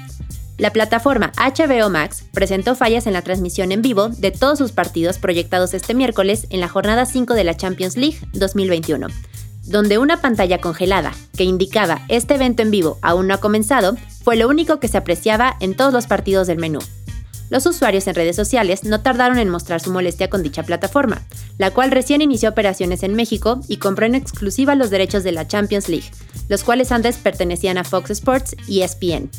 La 0.59 0.69
plataforma 0.69 1.31
HBO 1.35 1.89
Max 1.89 2.25
presentó 2.31 2.75
fallas 2.75 3.07
en 3.07 3.13
la 3.13 3.23
transmisión 3.23 3.71
en 3.71 3.81
vivo 3.81 4.09
de 4.09 4.29
todos 4.29 4.59
sus 4.59 4.71
partidos 4.71 5.17
proyectados 5.17 5.73
este 5.73 5.95
miércoles 5.95 6.45
en 6.51 6.59
la 6.59 6.67
jornada 6.67 7.07
5 7.07 7.33
de 7.33 7.43
la 7.43 7.57
Champions 7.57 7.97
League 7.97 8.19
2021, 8.33 9.07
donde 9.63 9.97
una 9.97 10.21
pantalla 10.21 10.61
congelada 10.61 11.11
que 11.35 11.43
indicaba 11.43 12.03
este 12.07 12.35
evento 12.35 12.61
en 12.61 12.69
vivo 12.69 12.99
aún 13.01 13.25
no 13.25 13.33
ha 13.33 13.39
comenzado 13.39 13.97
fue 14.23 14.35
lo 14.35 14.47
único 14.47 14.79
que 14.79 14.89
se 14.89 14.99
apreciaba 14.99 15.57
en 15.59 15.75
todos 15.75 15.91
los 15.91 16.05
partidos 16.05 16.45
del 16.45 16.59
menú. 16.59 16.81
Los 17.53 17.67
usuarios 17.67 18.07
en 18.07 18.15
redes 18.15 18.35
sociales 18.35 18.83
no 18.83 19.01
tardaron 19.01 19.37
en 19.37 19.47
mostrar 19.47 19.79
su 19.79 19.91
molestia 19.91 20.27
con 20.27 20.41
dicha 20.41 20.63
plataforma, 20.63 21.21
la 21.59 21.69
cual 21.69 21.91
recién 21.91 22.23
inició 22.23 22.49
operaciones 22.49 23.03
en 23.03 23.13
México 23.13 23.61
y 23.67 23.77
compró 23.77 24.07
en 24.07 24.15
exclusiva 24.15 24.73
los 24.73 24.89
derechos 24.89 25.23
de 25.23 25.33
la 25.33 25.47
Champions 25.47 25.87
League, 25.87 26.09
los 26.49 26.63
cuales 26.63 26.91
antes 26.91 27.17
pertenecían 27.17 27.77
a 27.77 27.83
Fox 27.83 28.09
Sports 28.09 28.55
y 28.67 28.81
ESPN. 28.81 29.29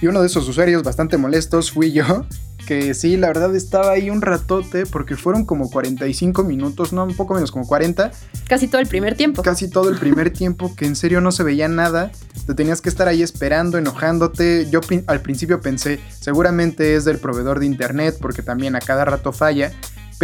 Y 0.00 0.08
uno 0.08 0.20
de 0.20 0.26
esos 0.26 0.48
usuarios 0.48 0.82
bastante 0.82 1.16
molestos 1.16 1.70
fui 1.70 1.92
yo, 1.92 2.26
que 2.64 2.94
sí, 2.94 3.16
la 3.16 3.28
verdad 3.28 3.54
estaba 3.54 3.92
ahí 3.92 4.10
un 4.10 4.22
ratote 4.22 4.86
porque 4.86 5.16
fueron 5.16 5.44
como 5.44 5.70
45 5.70 6.44
minutos, 6.44 6.92
no, 6.92 7.04
un 7.04 7.14
poco 7.14 7.34
menos, 7.34 7.50
como 7.50 7.66
40. 7.66 8.10
Casi 8.48 8.68
todo 8.68 8.80
el 8.80 8.86
primer 8.86 9.14
tiempo. 9.14 9.42
Casi 9.42 9.68
todo 9.68 9.88
el 9.88 9.98
primer 9.98 10.30
tiempo, 10.32 10.74
que 10.74 10.86
en 10.86 10.96
serio 10.96 11.20
no 11.20 11.32
se 11.32 11.42
veía 11.42 11.68
nada. 11.68 12.10
Te 12.46 12.54
tenías 12.54 12.80
que 12.80 12.88
estar 12.88 13.08
ahí 13.08 13.22
esperando, 13.22 13.78
enojándote. 13.78 14.68
Yo 14.70 14.80
al 15.06 15.20
principio 15.20 15.60
pensé, 15.60 16.00
seguramente 16.20 16.94
es 16.94 17.04
del 17.04 17.18
proveedor 17.18 17.60
de 17.60 17.66
internet 17.66 18.16
porque 18.20 18.42
también 18.42 18.76
a 18.76 18.80
cada 18.80 19.04
rato 19.04 19.32
falla 19.32 19.72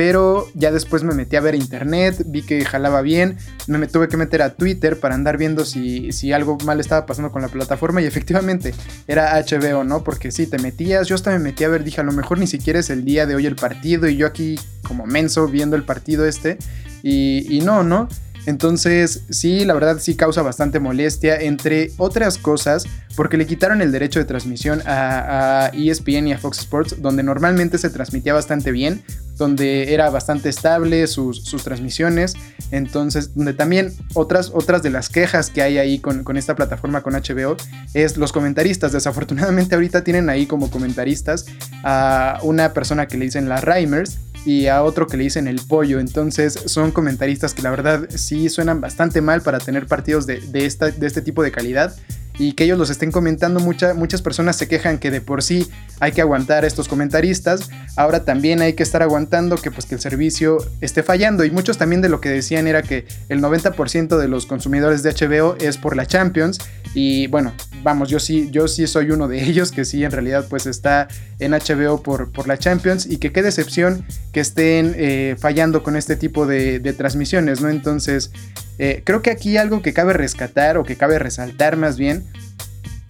pero 0.02 0.48
ya 0.54 0.72
después 0.72 1.02
me 1.02 1.12
metí 1.12 1.36
a 1.36 1.42
ver 1.42 1.54
internet, 1.54 2.22
vi 2.24 2.40
que 2.40 2.64
jalaba 2.64 3.02
bien, 3.02 3.36
me 3.66 3.86
tuve 3.86 4.08
que 4.08 4.16
meter 4.16 4.40
a 4.40 4.54
Twitter 4.54 4.98
para 4.98 5.14
andar 5.14 5.36
viendo 5.36 5.66
si, 5.66 6.10
si 6.12 6.32
algo 6.32 6.56
mal 6.64 6.80
estaba 6.80 7.04
pasando 7.04 7.30
con 7.30 7.42
la 7.42 7.48
plataforma 7.48 8.00
y 8.00 8.06
efectivamente 8.06 8.72
era 9.06 9.38
HBO, 9.38 9.84
¿no? 9.84 10.02
Porque 10.02 10.30
sí, 10.30 10.46
te 10.46 10.58
metías, 10.58 11.06
yo 11.06 11.16
hasta 11.16 11.32
me 11.32 11.38
metí 11.38 11.64
a 11.64 11.68
ver, 11.68 11.84
dije, 11.84 12.00
a 12.00 12.04
lo 12.04 12.12
mejor 12.12 12.38
ni 12.38 12.46
siquiera 12.46 12.78
es 12.78 12.88
el 12.88 13.04
día 13.04 13.26
de 13.26 13.34
hoy 13.34 13.44
el 13.44 13.56
partido 13.56 14.08
y 14.08 14.16
yo 14.16 14.26
aquí 14.26 14.58
como 14.84 15.04
menso 15.04 15.46
viendo 15.48 15.76
el 15.76 15.82
partido 15.82 16.24
este 16.24 16.56
y, 17.02 17.54
y 17.54 17.60
no, 17.60 17.82
¿no? 17.82 18.08
Entonces, 18.46 19.24
sí, 19.28 19.64
la 19.64 19.74
verdad 19.74 19.98
sí 20.00 20.14
causa 20.14 20.42
bastante 20.42 20.80
molestia, 20.80 21.36
entre 21.36 21.92
otras 21.98 22.38
cosas, 22.38 22.86
porque 23.16 23.36
le 23.36 23.46
quitaron 23.46 23.82
el 23.82 23.92
derecho 23.92 24.18
de 24.18 24.24
transmisión 24.24 24.82
a, 24.86 25.70
ESPN 25.74 26.28
y 26.28 26.32
a 26.32 26.38
Fox 26.38 26.60
Sports, 26.60 27.02
donde 27.02 27.22
normalmente 27.22 27.78
se 27.78 27.90
transmitía 27.90 28.32
bastante 28.32 28.72
bien, 28.72 29.02
donde 29.40 29.92
era 29.92 30.10
bastante 30.10 30.48
estable 30.48 31.06
sus, 31.08 31.42
transmisiones, 31.64 32.34
entonces, 32.70 33.34
donde 33.34 33.54
también 33.54 33.92
otras, 34.14 34.52
otras 34.54 34.82
de 34.84 34.90
las 34.90 35.08
quejas 35.08 35.50
que 35.50 35.62
hay 35.62 35.78
ahí 35.78 35.98
con, 35.98 36.22
con 36.22 36.36
esta 36.36 36.54
plataforma 36.54 37.02
con 37.02 37.14
HBO 37.14 37.56
es 37.94 38.16
los 38.16 38.30
comentaristas. 38.30 38.92
Desafortunadamente 38.92 39.74
ahorita 39.74 40.04
tienen 40.04 40.28
ahí 40.28 40.46
como 40.46 40.70
comentaristas 40.70 41.46
a 41.82 42.38
una 42.42 42.72
persona 42.72 43.08
que 43.08 43.16
le 43.16 43.24
dicen 43.24 43.48
la 43.48 43.60
Reimers, 43.60 44.18
y 44.44 44.66
a 44.66 44.82
otro 44.82 45.06
que 45.06 45.16
le 45.16 45.24
dicen 45.24 45.48
el 45.48 45.60
pollo. 45.60 46.00
Entonces 46.00 46.58
son 46.66 46.92
comentaristas 46.92 47.54
que 47.54 47.62
la 47.62 47.70
verdad 47.70 48.08
sí 48.08 48.48
suenan 48.48 48.80
bastante 48.80 49.20
mal 49.20 49.42
para 49.42 49.58
tener 49.58 49.86
partidos 49.86 50.26
de, 50.26 50.40
esta, 50.54 50.90
de 50.90 51.06
este 51.06 51.22
tipo 51.22 51.42
de 51.42 51.52
calidad 51.52 51.94
y 52.40 52.52
que 52.52 52.64
ellos 52.64 52.78
los 52.78 52.88
estén 52.88 53.12
comentando, 53.12 53.60
muchas 53.60 54.22
personas 54.22 54.56
se 54.56 54.66
quejan 54.66 54.96
que 54.96 55.10
de 55.10 55.20
por 55.20 55.42
sí 55.42 55.70
hay 56.00 56.12
que 56.12 56.22
aguantar 56.22 56.64
a 56.64 56.66
estos 56.66 56.88
comentaristas, 56.88 57.68
ahora 57.96 58.24
también 58.24 58.62
hay 58.62 58.72
que 58.72 58.82
estar 58.82 59.02
aguantando 59.02 59.56
que 59.56 59.70
pues 59.70 59.84
que 59.84 59.94
el 59.94 60.00
servicio 60.00 60.56
esté 60.80 61.02
fallando. 61.02 61.44
Y 61.44 61.50
muchos 61.50 61.76
también 61.76 62.00
de 62.00 62.08
lo 62.08 62.22
que 62.22 62.30
decían 62.30 62.66
era 62.66 62.80
que 62.80 63.04
el 63.28 63.42
90% 63.42 64.16
de 64.16 64.26
los 64.26 64.46
consumidores 64.46 65.02
de 65.02 65.12
HBO 65.12 65.56
es 65.60 65.76
por 65.76 65.94
la 65.94 66.06
Champions 66.06 66.60
y 66.94 67.26
bueno, 67.26 67.52
vamos, 67.82 68.08
yo 68.08 68.18
sí, 68.18 68.48
yo 68.50 68.68
sí 68.68 68.86
soy 68.86 69.10
uno 69.10 69.28
de 69.28 69.44
ellos 69.44 69.70
que 69.70 69.84
sí 69.84 70.02
en 70.02 70.10
realidad 70.10 70.46
pues 70.48 70.64
está 70.64 71.08
en 71.40 71.52
HBO 71.52 72.02
por, 72.02 72.30
por 72.30 72.46
la 72.46 72.58
Champions 72.58 73.06
y 73.06 73.18
que 73.18 73.32
qué 73.32 73.42
decepción 73.42 74.04
que 74.32 74.40
estén 74.40 74.94
eh, 74.96 75.36
fallando 75.38 75.82
con 75.82 75.96
este 75.96 76.16
tipo 76.16 76.46
de, 76.46 76.80
transmisiones, 76.96 77.60
¿no? 77.60 77.68
Entonces 77.68 78.30
eh, 78.78 79.02
creo 79.04 79.22
que 79.22 79.30
aquí 79.30 79.56
algo 79.56 79.82
que 79.82 79.92
cabe 79.92 80.12
rescatar 80.12 80.76
o 80.76 80.84
que 80.84 80.96
cabe 80.96 81.18
resaltar 81.18 81.76
más 81.76 81.96
bien 81.96 82.24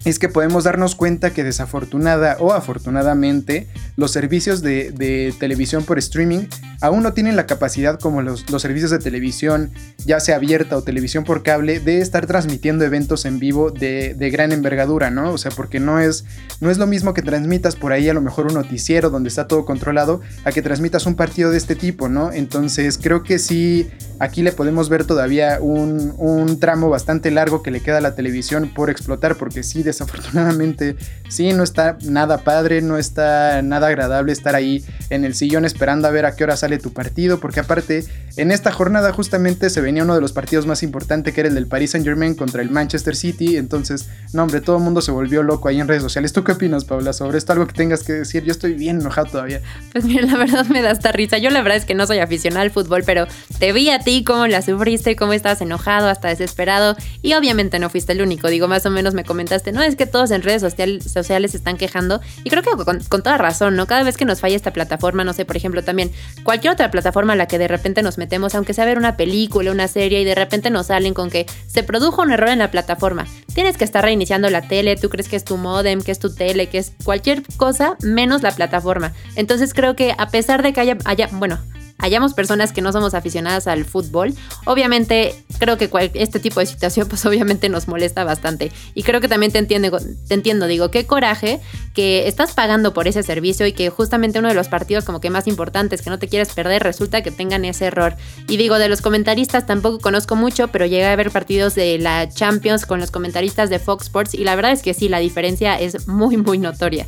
es 0.05 0.17
que 0.19 0.29
podemos 0.29 0.63
darnos 0.63 0.95
cuenta 0.95 1.31
que 1.31 1.43
desafortunada 1.43 2.37
o 2.39 2.53
afortunadamente 2.53 3.67
los 3.95 4.11
servicios 4.11 4.61
de, 4.61 5.33
televisión 5.39 5.83
por 5.83 5.97
streaming 5.99 6.45
aún 6.81 7.03
no 7.03 7.13
tienen 7.13 7.35
la 7.35 7.45
capacidad 7.45 7.99
como 7.99 8.21
los, 8.21 8.45
servicios 8.57 8.91
de 8.91 8.99
televisión, 8.99 9.71
ya 10.05 10.19
sea 10.19 10.37
abierta 10.37 10.77
o 10.77 10.81
televisión 10.81 11.23
por 11.23 11.43
cable, 11.43 11.79
de 11.79 11.99
estar 12.01 12.25
transmitiendo 12.25 12.83
eventos 12.85 13.25
en 13.25 13.39
vivo 13.39 13.69
de, 13.69 14.15
gran 14.31 14.51
envergadura, 14.51 15.11
¿no? 15.11 15.31
O 15.31 15.37
sea, 15.37 15.51
porque 15.51 15.79
no 15.79 15.99
es, 15.99 16.25
no 16.59 16.71
es 16.71 16.77
lo 16.77 16.87
mismo 16.87 17.13
que 17.13 17.21
transmitas 17.21 17.75
por 17.75 17.91
ahí 17.91 18.09
a 18.09 18.13
lo 18.13 18.21
mejor 18.21 18.47
un 18.47 18.53
noticiero 18.53 19.09
donde 19.09 19.29
está 19.29 19.47
todo 19.47 19.65
controlado 19.65 20.21
a 20.45 20.51
que 20.51 20.61
transmitas 20.61 21.05
un 21.05 21.15
partido 21.15 21.51
de 21.51 21.57
este 21.57 21.75
tipo, 21.75 22.09
¿no? 22.09 22.31
Entonces 22.31 22.97
creo 23.01 23.23
que 23.23 23.37
sí, 23.37 23.89
aquí 24.19 24.41
le 24.41 24.51
podemos 24.51 24.89
ver 24.89 25.05
todavía 25.05 25.59
un, 25.61 26.13
un 26.17 26.59
tramo 26.59 26.89
bastante 26.89 27.29
largo 27.29 27.61
que 27.61 27.71
le 27.71 27.81
queda 27.81 27.97
a 27.97 28.01
la 28.01 28.15
televisión 28.15 28.71
por 28.73 28.89
explotar, 28.89 29.35
porque 29.35 29.63
sí, 29.63 29.83
desafortunadamente 29.91 30.95
sí, 31.29 31.53
no 31.53 31.63
está 31.63 31.97
nada 32.03 32.39
padre, 32.39 32.81
no 32.81 32.97
está 32.97 33.61
nada 33.61 33.87
agradable 33.87 34.33
estar 34.33 34.55
ahí 34.55 34.83
en 35.09 35.23
el 35.23 35.35
sillón 35.35 35.65
esperando 35.65 36.07
a 36.07 36.11
ver 36.11 36.25
a 36.25 36.35
qué 36.35 36.43
hora 36.43 36.57
sale 36.57 36.77
tu 36.77 36.91
partido, 36.91 37.39
porque 37.39 37.61
aparte 37.61 38.05
en 38.37 38.51
esta 38.51 38.71
jornada 38.71 39.13
justamente 39.13 39.69
se 39.69 39.81
venía 39.81 40.03
uno 40.03 40.15
de 40.15 40.21
los 40.21 40.33
partidos 40.33 40.65
más 40.65 40.83
importantes 40.83 41.33
que 41.33 41.41
era 41.41 41.49
el 41.49 41.55
del 41.55 41.67
Paris 41.67 41.91
Saint 41.91 42.05
Germain 42.05 42.35
contra 42.35 42.61
el 42.61 42.69
Manchester 42.69 43.15
City, 43.15 43.57
entonces, 43.57 44.09
no 44.33 44.43
hombre, 44.43 44.61
todo 44.61 44.77
el 44.77 44.83
mundo 44.83 45.01
se 45.01 45.11
volvió 45.11 45.43
loco 45.43 45.67
ahí 45.69 45.79
en 45.79 45.87
redes 45.87 46.01
sociales. 46.01 46.33
¿Tú 46.33 46.43
qué 46.43 46.53
opinas, 46.53 46.85
Paula, 46.85 47.13
sobre 47.13 47.37
esto? 47.37 47.53
Algo 47.53 47.67
que 47.67 47.73
tengas 47.73 48.03
que 48.03 48.13
decir, 48.13 48.43
yo 48.43 48.51
estoy 48.51 48.73
bien 48.73 48.99
enojado 48.99 49.27
todavía. 49.27 49.61
Pues 49.91 50.05
mira, 50.05 50.25
la 50.25 50.37
verdad 50.37 50.65
me 50.67 50.81
da 50.81 50.91
esta 50.91 51.11
risa, 51.11 51.37
yo 51.37 51.49
la 51.49 51.61
verdad 51.61 51.77
es 51.77 51.85
que 51.85 51.93
no 51.93 52.07
soy 52.07 52.19
aficionada 52.19 52.61
al 52.61 52.71
fútbol, 52.71 53.03
pero 53.05 53.27
te 53.59 53.73
vi 53.73 53.89
a 53.89 53.99
ti 53.99 54.23
cómo 54.23 54.47
la 54.47 54.61
sufriste, 54.61 55.15
cómo 55.15 55.33
estabas 55.33 55.61
enojado, 55.61 56.07
hasta 56.07 56.29
desesperado, 56.29 56.95
y 57.21 57.33
obviamente 57.33 57.79
no 57.79 57.89
fuiste 57.89 58.11
el 58.13 58.21
único, 58.21 58.47
digo, 58.49 58.67
más 58.67 58.85
o 58.85 58.89
menos 58.89 59.13
me 59.13 59.23
comentaste, 59.23 59.71
no, 59.71 59.80
es 59.83 59.95
que 59.95 60.05
todos 60.05 60.31
en 60.31 60.41
redes 60.41 60.61
sociales 60.61 61.51
se 61.51 61.57
están 61.57 61.77
quejando, 61.77 62.21
y 62.43 62.49
creo 62.49 62.63
que 62.63 62.71
con, 62.83 63.23
toda 63.23 63.37
razón, 63.37 63.75
¿no? 63.75 63.87
Cada 63.87 64.03
vez 64.03 64.17
que 64.17 64.25
nos 64.25 64.39
falla 64.39 64.55
esta 64.55 64.73
plataforma, 64.73 65.23
no 65.23 65.33
sé, 65.33 65.45
por 65.45 65.57
ejemplo, 65.57 65.83
también 65.83 66.11
cualquier 66.43 66.73
otra 66.73 66.91
plataforma 66.91 67.33
a 67.33 67.35
la 67.35 67.47
que 67.47 67.57
de 67.57 67.67
repente 67.67 68.01
nos 68.01 68.17
metemos, 68.17 68.55
aunque 68.55 68.73
sea 68.73 68.85
ver 68.85 68.97
una 68.97 69.17
película, 69.17 69.71
una 69.71 69.87
serie, 69.87 70.21
y 70.21 70.25
de 70.25 70.35
repente 70.35 70.69
nos 70.69 70.87
salen 70.87 71.13
con 71.13 71.29
que 71.29 71.45
se 71.67 71.83
produjo 71.83 72.21
un 72.21 72.31
error 72.31 72.49
en 72.49 72.59
la 72.59 72.71
plataforma. 72.71 73.25
Tienes 73.53 73.77
que 73.77 73.83
estar 73.83 74.03
reiniciando 74.03 74.49
la 74.49 74.61
tele, 74.67 74.95
tú 74.95 75.09
crees 75.09 75.27
que 75.27 75.35
es 75.35 75.43
tu 75.43 75.57
modem, 75.57 76.01
que 76.01 76.11
es 76.11 76.19
tu 76.19 76.33
tele, 76.33 76.69
que 76.69 76.77
es 76.77 76.93
cualquier 77.03 77.43
cosa 77.57 77.95
menos 78.01 78.41
la 78.41 78.51
plataforma. 78.51 79.13
Entonces 79.35 79.73
creo 79.73 79.95
que 79.95 80.13
a 80.17 80.29
pesar 80.29 80.63
de 80.63 80.73
que 80.73 80.97
haya 81.05 81.27
bueno, 81.31 81.59
hayamos 82.01 82.33
personas 82.33 82.73
que 82.73 82.81
no 82.81 82.91
somos 82.91 83.13
aficionadas 83.13 83.67
al 83.67 83.85
fútbol, 83.85 84.33
obviamente 84.65 85.35
creo 85.59 85.77
que 85.77 85.89
este 86.15 86.39
tipo 86.39 86.59
de 86.59 86.65
situación 86.65 87.07
pues 87.09 87.25
obviamente 87.25 87.69
nos 87.69 87.87
molesta 87.87 88.23
bastante. 88.23 88.71
Y 88.93 89.03
creo 89.03 89.21
que 89.21 89.27
también 89.27 89.51
te 89.51 89.59
entiendo, 89.59 89.97
te 90.27 90.33
entiendo, 90.33 90.67
digo, 90.67 90.91
qué 90.91 91.05
coraje 91.05 91.59
que 91.93 92.27
estás 92.27 92.53
pagando 92.53 92.93
por 92.93 93.07
ese 93.07 93.23
servicio 93.23 93.65
y 93.67 93.73
que 93.73 93.89
justamente 93.89 94.39
uno 94.39 94.47
de 94.47 94.53
los 94.53 94.67
partidos 94.67 95.05
como 95.05 95.19
que 95.19 95.29
más 95.29 95.47
importantes 95.47 96.01
que 96.01 96.09
no 96.09 96.19
te 96.19 96.27
quieres 96.27 96.53
perder 96.53 96.83
resulta 96.83 97.21
que 97.21 97.31
tengan 97.31 97.65
ese 97.65 97.85
error. 97.85 98.15
Y 98.47 98.57
digo, 98.57 98.79
de 98.79 98.89
los 98.89 99.01
comentaristas 99.01 99.65
tampoco 99.65 99.99
conozco 99.99 100.35
mucho, 100.35 100.69
pero 100.69 100.85
llegué 100.85 101.05
a 101.05 101.15
ver 101.15 101.31
partidos 101.31 101.75
de 101.75 101.97
la 101.99 102.29
Champions 102.29 102.85
con 102.85 102.99
los 102.99 103.11
comentaristas 103.11 103.69
de 103.69 103.79
Fox 103.79 104.05
Sports 104.05 104.33
y 104.33 104.43
la 104.43 104.55
verdad 104.55 104.71
es 104.71 104.81
que 104.81 104.93
sí, 104.93 105.09
la 105.09 105.19
diferencia 105.19 105.79
es 105.79 106.07
muy, 106.07 106.37
muy 106.37 106.57
notoria. 106.57 107.07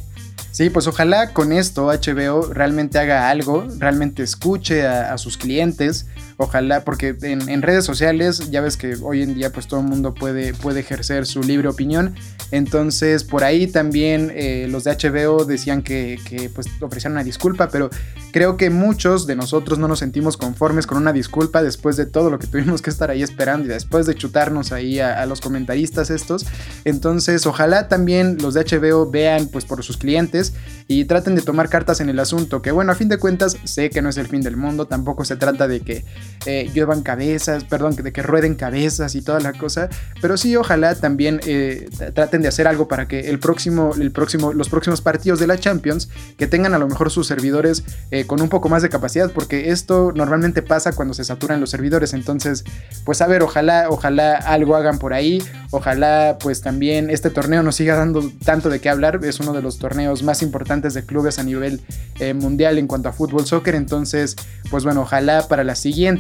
Sí, 0.54 0.70
pues 0.70 0.86
ojalá 0.86 1.34
con 1.34 1.52
esto 1.52 1.88
HBO 1.88 2.54
realmente 2.54 3.00
haga 3.00 3.32
algo, 3.32 3.66
realmente 3.80 4.22
escuche 4.22 4.86
a, 4.86 5.18
sus 5.18 5.36
clientes, 5.36 6.06
ojalá, 6.38 6.84
porque 6.84 7.16
en, 7.22 7.62
redes 7.62 7.86
sociales 7.86 8.52
ya 8.52 8.62
ves 8.62 8.78
que 8.78 8.96
hoy 9.02 9.22
en 9.22 9.36
día 9.36 9.52
pues 9.52 9.68
todo 9.68 9.80
el 9.80 9.86
mundo 9.86 10.14
puede, 10.14 10.54
puede 10.54 10.82
ejercer 10.82 11.26
su 11.26 11.42
libre 11.44 11.68
opinión, 11.68 12.16
entonces 12.52 13.24
por 13.24 13.44
ahí 13.44 13.68
también 13.68 14.32
eh, 14.36 14.68
los 14.70 14.84
de 14.84 14.92
HBO 14.92 15.46
decían 15.46 15.82
que, 15.82 16.20
que 16.26 16.50
pues 16.50 16.68
ofrecían 16.82 17.14
una 17.14 17.24
disculpa, 17.24 17.70
pero 17.70 17.90
creo 18.32 18.58
que 18.58 18.70
muchos 18.70 19.28
de 19.28 19.36
nosotros 19.36 19.80
no 19.80 19.88
nos 19.88 20.00
sentimos 20.00 20.38
conformes 20.38 20.88
con 20.88 20.98
una 20.98 21.14
disculpa 21.14 21.64
después 21.64 21.98
de 21.98 22.06
todo 22.06 22.30
lo 22.30 22.40
que 22.40 22.48
tuvimos 22.48 22.82
que 22.82 22.90
estar 22.90 23.10
ahí 23.10 23.24
esperando 23.24 23.66
y 23.66 23.70
después 23.70 24.06
de 24.06 24.16
chutarnos 24.16 24.72
ahí 24.72 25.00
a, 25.00 25.22
a 25.22 25.26
los 25.26 25.42
comentaristas 25.42 26.10
estos, 26.10 26.46
entonces 26.86 27.46
ojalá 27.46 27.88
también 27.88 28.38
los 28.42 28.54
de 28.54 28.64
HBO 28.64 29.10
vean 29.10 29.48
pues 29.48 29.66
por 29.66 29.84
sus 29.84 29.98
clientes, 29.98 30.54
y 30.88 31.06
traten 31.06 31.36
de 31.36 31.42
tomar 31.42 31.70
cartas 31.70 32.02
en 32.02 32.10
el 32.10 32.20
asunto, 32.20 32.62
que 32.62 32.72
bueno, 32.72 32.92
a 32.92 32.96
fin 32.96 33.10
de 33.10 33.18
cuentas 33.18 33.58
sé 33.64 33.90
que 33.90 34.02
no 34.02 34.10
es 34.10 34.18
el 34.18 34.28
fin 34.28 34.42
del 34.42 34.58
mundo, 34.58 34.86
tampoco 34.86 35.26
se 35.26 35.36
trata 35.36 35.68
de 35.68 35.82
que 35.82 36.06
eh, 36.46 36.70
lluevan 36.74 37.04
cabezas, 37.04 37.64
perdón, 37.64 37.96
de 37.96 38.12
que 38.12 38.22
rueden 38.22 38.56
cabezas 38.56 39.16
y 39.16 39.22
toda 39.22 39.40
la 39.40 39.54
cosa, 39.54 39.90
pero 40.22 40.36
sí 40.38 40.56
ojalá 40.56 40.96
también 40.96 41.40
eh, 41.46 41.90
traten 42.14 42.42
de 42.42 42.50
hacer 42.50 42.68
algo 42.68 42.88
para 42.88 43.08
que 43.08 43.30
el 43.30 43.40
próximo, 43.40 43.92
el 43.98 44.12
próximo, 44.12 44.54
los 44.54 44.70
próximos 44.70 45.02
partidos 45.02 45.40
de 45.40 45.48
la 45.48 45.58
Champions, 45.58 46.10
que 46.38 46.48
tengan 46.48 46.74
a 46.74 46.80
lo 46.80 46.88
mejor 46.88 47.12
sus 47.12 47.28
servidores 47.28 47.84
eh, 48.12 48.26
con 48.26 48.42
un 48.42 48.50
poco 48.50 48.70
más 48.70 48.82
de 48.82 48.90
capacidad, 48.90 49.32
porque 49.32 49.70
esto 49.72 50.12
normalmente 50.14 50.62
pasa 50.62 50.92
cuando 50.94 51.14
se 51.14 51.24
saturan 51.24 51.60
los 51.60 51.70
servidores, 51.70 52.14
entonces, 52.14 52.64
pues 53.06 53.22
a 53.22 53.28
ver, 53.28 53.42
ojalá, 53.44 53.88
ojalá 53.90 54.36
algo 54.36 54.76
hagan 54.76 55.00
por 55.00 55.14
ahí, 55.14 55.42
ojalá 55.72 56.38
pues 56.40 56.62
también 56.62 57.10
este 57.10 57.30
torneo 57.30 57.64
nos 57.64 57.76
siga 57.76 57.96
dando 57.96 58.30
tanto 58.44 58.70
de 58.70 58.80
qué 58.80 58.90
hablar, 58.90 59.22
es 59.24 59.40
uno 59.40 59.54
de 59.54 59.62
los 59.62 59.80
torneos 59.80 60.24
más 60.24 60.42
importantes 60.42 60.94
de 60.94 61.06
clubes 61.06 61.40
a 61.40 61.44
nivel 61.44 61.82
eh, 62.20 62.34
mundial 62.34 62.78
en 62.78 62.88
cuanto 62.88 63.10
a 63.10 63.14
fútbol, 63.14 63.46
soccer, 63.46 63.76
entonces, 63.76 64.36
pues 64.70 64.84
bueno, 64.84 65.02
ojalá 65.02 65.48
para 65.48 65.64
la 65.64 65.76
siguiente, 65.76 66.13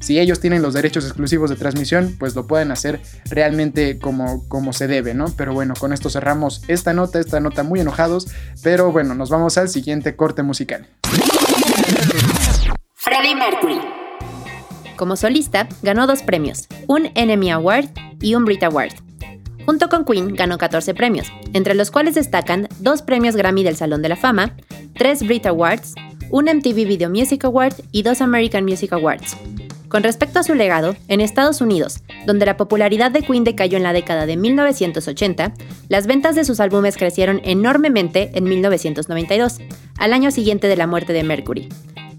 si 0.00 0.18
ellos 0.18 0.40
tienen 0.40 0.62
los 0.62 0.74
derechos 0.74 1.04
exclusivos 1.04 1.50
de 1.50 1.56
transmisión, 1.56 2.16
pues 2.18 2.34
lo 2.34 2.46
pueden 2.46 2.70
hacer 2.70 3.00
realmente 3.30 3.98
como, 3.98 4.48
como 4.48 4.72
se 4.72 4.86
debe, 4.86 5.14
¿no? 5.14 5.26
Pero 5.36 5.52
bueno, 5.52 5.74
con 5.78 5.92
esto 5.92 6.10
cerramos 6.10 6.62
esta 6.68 6.92
nota, 6.92 7.18
esta 7.18 7.40
nota 7.40 7.62
muy 7.62 7.80
enojados, 7.80 8.28
pero 8.62 8.92
bueno, 8.92 9.14
nos 9.14 9.30
vamos 9.30 9.58
al 9.58 9.68
siguiente 9.68 10.16
corte 10.16 10.42
musical. 10.42 10.86
Freddie 12.94 13.34
Mercury. 13.34 13.80
Como 14.96 15.16
solista, 15.16 15.68
ganó 15.82 16.06
dos 16.06 16.22
premios, 16.22 16.66
un 16.88 17.10
Enemy 17.14 17.52
Award 17.52 17.90
y 18.20 18.34
un 18.34 18.44
Brit 18.44 18.64
Award. 18.64 18.94
Junto 19.64 19.88
con 19.88 20.04
Queen 20.04 20.34
ganó 20.34 20.58
14 20.58 20.94
premios, 20.94 21.28
entre 21.52 21.74
los 21.74 21.90
cuales 21.90 22.14
destacan 22.14 22.68
dos 22.80 23.02
premios 23.02 23.36
Grammy 23.36 23.62
del 23.62 23.76
Salón 23.76 24.02
de 24.02 24.08
la 24.08 24.16
Fama, 24.16 24.56
tres 24.94 25.22
Brit 25.22 25.46
Awards, 25.46 25.94
un 26.30 26.44
MTV 26.44 26.86
Video 26.86 27.10
Music 27.10 27.44
Award 27.44 27.74
y 27.92 28.02
dos 28.02 28.20
American 28.20 28.64
Music 28.64 28.92
Awards. 28.92 29.36
Con 29.88 30.02
respecto 30.02 30.38
a 30.38 30.42
su 30.42 30.54
legado, 30.54 30.96
en 31.08 31.20
Estados 31.20 31.62
Unidos, 31.62 32.00
donde 32.26 32.44
la 32.44 32.58
popularidad 32.58 33.10
de 33.10 33.22
Queen 33.22 33.44
decayó 33.44 33.78
en 33.78 33.82
la 33.82 33.94
década 33.94 34.26
de 34.26 34.36
1980, 34.36 35.54
las 35.88 36.06
ventas 36.06 36.34
de 36.34 36.44
sus 36.44 36.60
álbumes 36.60 36.98
crecieron 36.98 37.40
enormemente 37.44 38.30
en 38.34 38.44
1992, 38.44 39.58
al 39.96 40.12
año 40.12 40.30
siguiente 40.30 40.68
de 40.68 40.76
la 40.76 40.86
muerte 40.86 41.14
de 41.14 41.22
Mercury. 41.22 41.68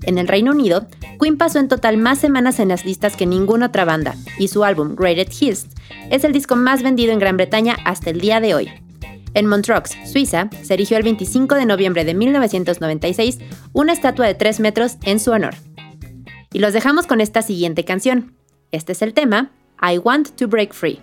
En 0.03 0.17
el 0.17 0.27
Reino 0.27 0.51
Unido, 0.51 0.87
Queen 1.21 1.37
pasó 1.37 1.59
en 1.59 1.67
total 1.67 1.97
más 1.97 2.17
semanas 2.17 2.59
en 2.59 2.69
las 2.69 2.85
listas 2.85 3.15
que 3.15 3.27
ninguna 3.27 3.67
otra 3.67 3.85
banda, 3.85 4.15
y 4.39 4.47
su 4.47 4.63
álbum 4.63 4.95
Greatest 4.95 5.39
Hits 5.41 5.67
es 6.09 6.23
el 6.23 6.31
disco 6.31 6.55
más 6.55 6.81
vendido 6.81 7.11
en 7.11 7.19
Gran 7.19 7.37
Bretaña 7.37 7.77
hasta 7.85 8.09
el 8.09 8.19
día 8.19 8.39
de 8.39 8.55
hoy. 8.55 8.71
En 9.33 9.45
Montreux, 9.45 9.89
Suiza, 10.05 10.49
se 10.61 10.73
erigió 10.73 10.97
el 10.97 11.03
25 11.03 11.55
de 11.55 11.65
noviembre 11.65 12.05
de 12.05 12.13
1996 12.13 13.39
una 13.73 13.93
estatua 13.93 14.27
de 14.27 14.35
3 14.35 14.59
metros 14.59 14.97
en 15.03 15.19
su 15.19 15.31
honor. 15.31 15.55
Y 16.51 16.59
los 16.59 16.73
dejamos 16.73 17.05
con 17.05 17.21
esta 17.21 17.41
siguiente 17.41 17.85
canción. 17.85 18.35
Este 18.71 18.93
es 18.93 19.01
el 19.01 19.13
tema, 19.13 19.51
I 19.81 19.97
Want 19.97 20.35
to 20.35 20.47
Break 20.47 20.73
Free. 20.73 20.99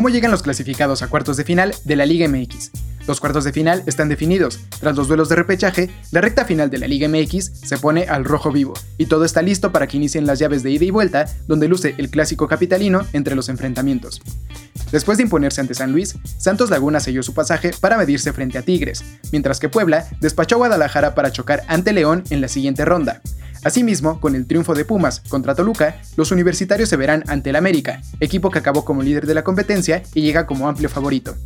¿Cómo 0.00 0.08
llegan 0.08 0.30
los 0.30 0.42
clasificados 0.42 1.02
a 1.02 1.08
cuartos 1.08 1.36
de 1.36 1.44
final 1.44 1.74
de 1.84 1.94
la 1.94 2.06
Liga 2.06 2.26
MX? 2.26 2.70
Los 3.06 3.20
cuartos 3.20 3.44
de 3.44 3.52
final 3.52 3.82
están 3.84 4.08
definidos. 4.08 4.58
Tras 4.80 4.96
los 4.96 5.08
duelos 5.08 5.28
de 5.28 5.36
repechaje, 5.36 5.90
la 6.10 6.22
recta 6.22 6.46
final 6.46 6.70
de 6.70 6.78
la 6.78 6.88
Liga 6.88 7.06
MX 7.06 7.44
se 7.44 7.76
pone 7.76 8.04
al 8.04 8.24
rojo 8.24 8.50
vivo 8.50 8.72
y 8.96 9.04
todo 9.04 9.26
está 9.26 9.42
listo 9.42 9.72
para 9.72 9.86
que 9.86 9.98
inicien 9.98 10.26
las 10.26 10.38
llaves 10.38 10.62
de 10.62 10.70
ida 10.70 10.86
y 10.86 10.90
vuelta, 10.90 11.26
donde 11.46 11.68
luce 11.68 11.96
el 11.98 12.08
clásico 12.08 12.48
capitalino 12.48 13.06
entre 13.12 13.34
los 13.34 13.50
enfrentamientos. 13.50 14.22
Después 14.90 15.18
de 15.18 15.24
imponerse 15.24 15.60
ante 15.60 15.74
San 15.74 15.92
Luis, 15.92 16.16
Santos 16.38 16.70
Laguna 16.70 17.00
selló 17.00 17.22
su 17.22 17.34
pasaje 17.34 17.72
para 17.78 17.98
medirse 17.98 18.32
frente 18.32 18.56
a 18.56 18.62
Tigres, 18.62 19.04
mientras 19.32 19.60
que 19.60 19.68
Puebla 19.68 20.08
despachó 20.22 20.54
a 20.54 20.58
Guadalajara 20.60 21.14
para 21.14 21.30
chocar 21.30 21.62
ante 21.68 21.92
León 21.92 22.24
en 22.30 22.40
la 22.40 22.48
siguiente 22.48 22.86
ronda. 22.86 23.20
Asimismo, 23.62 24.20
con 24.20 24.34
el 24.34 24.46
triunfo 24.46 24.74
de 24.74 24.86
Pumas 24.86 25.20
contra 25.28 25.54
Toluca, 25.54 26.00
los 26.16 26.32
universitarios 26.32 26.88
se 26.88 26.96
verán 26.96 27.24
ante 27.26 27.50
el 27.50 27.56
América, 27.56 28.00
equipo 28.18 28.50
que 28.50 28.58
acabó 28.58 28.84
como 28.84 29.02
líder 29.02 29.26
de 29.26 29.34
la 29.34 29.44
competencia 29.44 30.02
y 30.14 30.22
llega 30.22 30.46
como 30.46 30.68
amplio 30.68 30.88
favorito. 30.88 31.36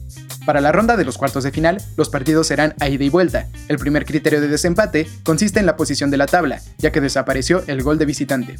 Para 0.46 0.61
la 0.61 0.72
ronda 0.72 0.96
de 0.96 1.05
los 1.05 1.18
cuartos 1.18 1.42
de 1.42 1.50
final, 1.50 1.83
los 1.96 2.11
partidos 2.11 2.46
serán 2.46 2.74
a 2.79 2.88
ida 2.88 3.05
y 3.05 3.09
vuelta. 3.09 3.48
El 3.68 3.79
primer 3.79 4.05
criterio 4.05 4.40
de 4.40 4.48
desempate 4.48 5.09
consiste 5.24 5.59
en 5.59 5.66
la 5.66 5.77
posición 5.77 6.11
de 6.11 6.18
la 6.18 6.27
tabla, 6.27 6.61
ya 6.79 6.92
que 6.92 7.00
desapareció 7.00 7.64
el 7.66 7.83
gol 7.83 7.98
de 7.98 8.07
visitante. 8.07 8.57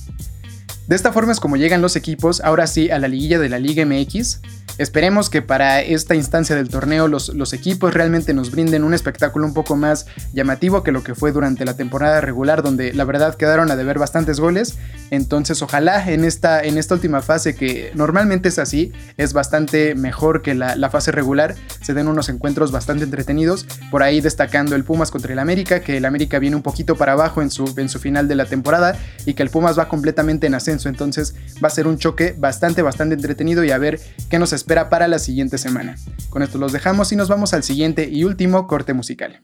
De 0.87 0.97
esta 0.97 1.13
forma 1.13 1.33
es 1.33 1.41
como 1.41 1.57
llegan 1.57 1.81
los 1.81 1.97
equipos 1.97 2.43
ahora 2.43 2.67
sí 2.67 2.91
a 2.91 2.99
la 2.99 3.09
liguilla 3.09 3.39
de 3.39 3.49
la 3.49 3.59
Liga 3.59 3.87
MX. 3.87 4.41
Esperemos 4.77 5.31
que 5.31 5.41
para 5.41 5.81
esta 5.81 6.17
instancia 6.17 6.57
del 6.57 6.69
torneo 6.69 7.07
los, 7.07 7.53
equipos 7.53 7.95
realmente 7.95 8.35
nos 8.35 8.51
brinden 8.51 8.83
un 8.83 8.93
espectáculo 8.93 9.47
un 9.47 9.55
poco 9.55 9.77
más 9.77 10.07
llamativo 10.33 10.83
que 10.83 10.91
lo 10.91 11.05
que 11.05 11.15
fue 11.15 11.31
durante 11.31 11.65
la 11.65 11.77
temporada 11.77 12.21
regular, 12.21 12.63
donde 12.63 12.93
la 12.93 13.05
verdad 13.05 13.37
quedaron 13.37 13.71
a 13.71 13.77
deber 13.77 14.01
bastantes 14.01 14.41
goles. 14.41 14.75
Entonces 15.11 15.63
ojalá 15.63 16.11
en 16.11 16.25
esta, 16.25 16.61
en 16.61 16.77
esta 16.77 16.95
última 16.95 17.23
fase, 17.23 17.55
que 17.55 17.93
normalmente 17.95 18.49
es 18.49 18.59
así, 18.59 18.93
es 19.17 19.33
bastante 19.33 19.95
mejor 19.95 20.43
que 20.43 20.55
la, 20.55 20.75
la 20.75 20.91
fase 20.91 21.13
regular, 21.13 21.55
se 21.81 21.95
den 21.95 22.09
unos 22.09 22.29
encuentros 22.29 22.73
bastante 22.73 23.05
entretenidos. 23.05 23.67
Por 23.93 24.03
ahí 24.03 24.21
destacando 24.21 24.75
el 24.75 24.83
Pumas 24.83 25.13
contra 25.13 25.33
el 25.33 25.39
América, 25.39 25.81
que 25.81 25.99
el 25.99 26.05
América 26.05 26.41
viene 26.41 26.57
un 26.57 26.63
poquito 26.63 26.97
para 26.97 27.13
abajo 27.13 27.43
en 27.43 27.51
su, 27.51 27.73
en 27.77 27.89
su 27.89 28.01
final 28.01 28.27
de 28.27 28.35
la 28.35 28.47
temporada 28.47 28.99
y 29.25 29.35
que 29.35 29.45
el 29.45 29.51
Pumas 29.51 29.79
va 29.79 29.89
completamente 29.89 30.49
en 30.49 30.55
ascenso. 30.55 30.74
Entonces 30.85 31.35
va 31.63 31.69
a 31.69 31.71
ser 31.71 31.87
un 31.87 31.99
choque 31.99 32.35
bastante, 32.37 32.83
bastante 32.83 33.15
entretenido 33.15 33.65
y 33.65 33.71
a 33.71 33.79
ver 33.79 34.01
qué 34.29 34.39
nos 34.39 34.53
espera 34.53 34.89
para 34.91 35.09
la 35.09 35.19
siguiente 35.19 35.59
semana. 35.59 35.97
Con 36.31 36.43
esto 36.43 36.59
los 36.59 36.73
dejamos 36.73 37.13
y 37.13 37.17
nos 37.17 37.29
vamos 37.29 37.55
al 37.55 37.63
siguiente 37.63 38.09
y 38.11 38.25
último 38.25 38.67
corte 38.67 38.93
musical. 38.93 39.43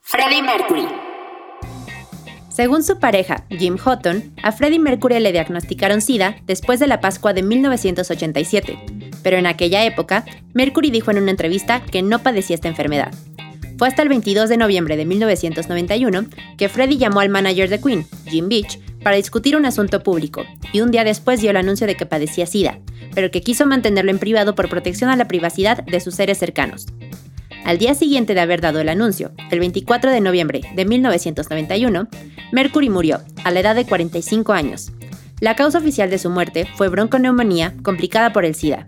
Freddie 0.00 0.42
Mercury. 0.42 0.86
Según 2.48 2.82
su 2.82 2.98
pareja, 2.98 3.44
Jim 3.50 3.76
Houghton, 3.76 4.32
a 4.42 4.50
Freddie 4.50 4.78
Mercury 4.78 5.20
le 5.20 5.32
diagnosticaron 5.32 6.00
SIDA 6.00 6.36
después 6.46 6.80
de 6.80 6.86
la 6.86 7.02
Pascua 7.02 7.34
de 7.34 7.42
1987, 7.42 8.78
pero 9.22 9.36
en 9.36 9.46
aquella 9.46 9.84
época, 9.84 10.24
Mercury 10.54 10.90
dijo 10.90 11.10
en 11.10 11.18
una 11.18 11.32
entrevista 11.32 11.82
que 11.84 12.00
no 12.00 12.22
padecía 12.22 12.54
esta 12.54 12.68
enfermedad. 12.68 13.12
Fue 13.76 13.88
hasta 13.88 14.02
el 14.02 14.08
22 14.08 14.48
de 14.48 14.56
noviembre 14.56 14.96
de 14.96 15.04
1991 15.04 16.26
que 16.56 16.70
Freddie 16.70 16.96
llamó 16.96 17.20
al 17.20 17.28
manager 17.28 17.68
de 17.68 17.78
Queen, 17.78 18.06
Jim 18.24 18.48
Beach, 18.48 18.78
para 19.06 19.18
discutir 19.18 19.54
un 19.54 19.64
asunto 19.66 20.02
público, 20.02 20.44
y 20.72 20.80
un 20.80 20.90
día 20.90 21.04
después 21.04 21.40
dio 21.40 21.50
el 21.50 21.56
anuncio 21.56 21.86
de 21.86 21.94
que 21.94 22.06
padecía 22.06 22.44
SIDA, 22.44 22.80
pero 23.14 23.30
que 23.30 23.40
quiso 23.40 23.64
mantenerlo 23.64 24.10
en 24.10 24.18
privado 24.18 24.56
por 24.56 24.68
protección 24.68 25.10
a 25.10 25.14
la 25.14 25.28
privacidad 25.28 25.84
de 25.84 26.00
sus 26.00 26.16
seres 26.16 26.38
cercanos. 26.38 26.86
Al 27.64 27.78
día 27.78 27.94
siguiente 27.94 28.34
de 28.34 28.40
haber 28.40 28.60
dado 28.60 28.80
el 28.80 28.88
anuncio, 28.88 29.30
el 29.52 29.60
24 29.60 30.10
de 30.10 30.20
noviembre 30.20 30.62
de 30.74 30.84
1991, 30.86 32.08
Mercury 32.50 32.90
murió, 32.90 33.20
a 33.44 33.52
la 33.52 33.60
edad 33.60 33.76
de 33.76 33.86
45 33.86 34.52
años. 34.52 34.90
La 35.38 35.54
causa 35.54 35.78
oficial 35.78 36.10
de 36.10 36.18
su 36.18 36.28
muerte 36.28 36.66
fue 36.74 36.88
bronconeumonía 36.88 37.74
complicada 37.84 38.32
por 38.32 38.44
el 38.44 38.56
SIDA. 38.56 38.86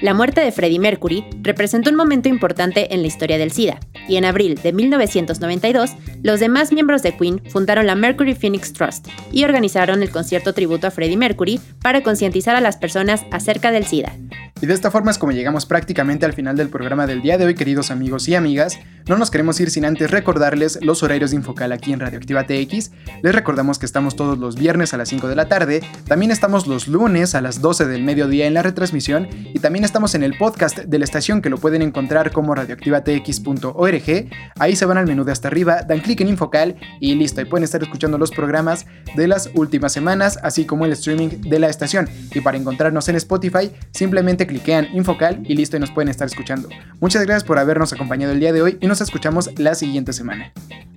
La 0.00 0.14
muerte 0.14 0.40
de 0.40 0.50
Freddie 0.50 0.78
Mercury 0.78 1.26
representó 1.42 1.90
un 1.90 1.96
momento 1.96 2.30
importante 2.30 2.94
en 2.94 3.02
la 3.02 3.06
historia 3.06 3.36
del 3.36 3.52
SIDA, 3.52 3.78
y 4.08 4.16
en 4.16 4.24
abril 4.24 4.54
de 4.62 4.72
1992, 4.72 5.90
los 6.22 6.40
demás 6.40 6.72
miembros 6.72 7.02
de 7.02 7.14
Queen 7.18 7.42
fundaron 7.50 7.86
la 7.86 7.96
Mercury 7.96 8.34
Phoenix 8.34 8.72
Trust 8.72 9.08
y 9.30 9.44
organizaron 9.44 10.02
el 10.02 10.10
concierto 10.10 10.54
tributo 10.54 10.86
a 10.86 10.90
Freddie 10.90 11.18
Mercury 11.18 11.60
para 11.82 12.02
concientizar 12.02 12.56
a 12.56 12.62
las 12.62 12.78
personas 12.78 13.26
acerca 13.30 13.70
del 13.72 13.84
SIDA. 13.84 14.14
Y 14.62 14.66
de 14.66 14.74
esta 14.74 14.90
forma 14.90 15.10
es 15.10 15.16
como 15.16 15.32
llegamos 15.32 15.64
prácticamente 15.64 16.26
al 16.26 16.34
final 16.34 16.54
del 16.54 16.68
programa 16.68 17.06
del 17.06 17.22
día 17.22 17.38
de 17.38 17.46
hoy, 17.46 17.54
queridos 17.54 17.90
amigos 17.90 18.28
y 18.28 18.34
amigas. 18.34 18.78
no 19.08 19.16
nos 19.16 19.30
queremos 19.30 19.58
ir 19.58 19.70
sin 19.70 19.86
antes 19.86 20.10
recordarles 20.10 20.78
los 20.82 21.02
horarios 21.02 21.30
de 21.30 21.36
Infocal 21.36 21.72
aquí 21.72 21.92
en 21.92 22.00
Radioactiva 22.00 22.44
TX. 22.46 22.90
Les 23.22 23.34
recordamos 23.34 23.78
que 23.78 23.86
estamos 23.86 24.16
todos 24.16 24.38
los 24.38 24.56
viernes 24.56 24.92
a 24.92 24.98
las 24.98 25.08
5 25.08 25.28
de 25.28 25.34
la 25.34 25.48
tarde, 25.48 25.82
también 26.06 26.30
estamos 26.30 26.66
los 26.66 26.88
lunes 26.88 27.34
a 27.34 27.40
las 27.40 27.62
12 27.62 27.86
del 27.86 28.02
mediodía 28.02 28.46
en 28.46 28.54
la 28.54 28.62
retransmisión 28.62 29.28
y 29.32 29.58
también 29.60 29.84
estamos 29.90 30.14
en 30.14 30.22
el 30.22 30.38
podcast 30.38 30.78
de 30.78 30.98
la 31.00 31.04
estación 31.04 31.42
que 31.42 31.50
lo 31.50 31.58
pueden 31.58 31.82
encontrar 31.82 32.30
como 32.30 32.54
radioactivatx.org. 32.54 34.30
Ahí 34.56 34.76
se 34.76 34.86
van 34.86 34.98
al 34.98 35.06
menú 35.08 35.24
de 35.24 35.32
hasta 35.32 35.48
arriba, 35.48 35.82
dan 35.82 35.98
clic 35.98 36.20
en 36.20 36.28
Infocal 36.28 36.76
y 37.00 37.16
listo, 37.16 37.40
y 37.40 37.44
pueden 37.44 37.64
estar 37.64 37.82
escuchando 37.82 38.16
los 38.16 38.30
programas 38.30 38.86
de 39.16 39.26
las 39.26 39.50
últimas 39.52 39.92
semanas, 39.92 40.38
así 40.44 40.64
como 40.64 40.84
el 40.84 40.92
streaming 40.92 41.40
de 41.40 41.58
la 41.58 41.68
estación. 41.68 42.08
Y 42.32 42.40
para 42.40 42.56
encontrarnos 42.56 43.08
en 43.08 43.16
Spotify, 43.16 43.72
simplemente 43.90 44.46
cliquean 44.46 44.86
Infocal 44.94 45.42
y 45.44 45.56
listo, 45.56 45.76
y 45.76 45.80
nos 45.80 45.90
pueden 45.90 46.08
estar 46.08 46.28
escuchando. 46.28 46.68
Muchas 47.00 47.24
gracias 47.24 47.42
por 47.42 47.58
habernos 47.58 47.92
acompañado 47.92 48.32
el 48.32 48.38
día 48.38 48.52
de 48.52 48.62
hoy 48.62 48.78
y 48.80 48.86
nos 48.86 49.00
escuchamos 49.00 49.50
la 49.58 49.74
siguiente 49.74 50.12
semana. 50.12 50.52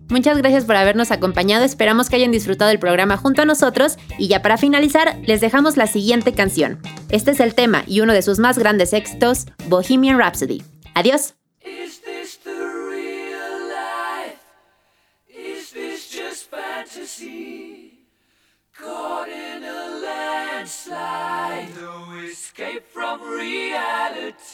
Muchas 0.09 0.37
gracias 0.37 0.65
por 0.65 0.75
habernos 0.75 1.11
acompañado, 1.11 1.63
esperamos 1.63 2.09
que 2.09 2.17
hayan 2.17 2.31
disfrutado 2.31 2.69
el 2.69 2.77
programa 2.77 3.17
junto 3.17 3.41
a 3.41 3.45
nosotros 3.45 3.97
y 4.17 4.27
ya 4.27 4.41
para 4.41 4.57
finalizar 4.57 5.17
les 5.25 5.41
dejamos 5.41 5.77
la 5.77 5.87
siguiente 5.87 6.33
canción. 6.33 6.77
Este 7.09 7.31
es 7.31 7.39
el 7.39 7.55
tema 7.55 7.83
y 7.87 8.01
uno 8.01 8.13
de 8.13 8.21
sus 8.21 8.37
más 8.37 8.59
grandes 8.59 8.82
de 8.83 8.87
Sextos, 8.87 9.45
Bohemian 9.67 10.17
Rhapsody. 10.17 10.61
Adiós. 10.93 11.33
Escape 22.25 22.83
from 22.91 23.21
reality. 23.21 24.53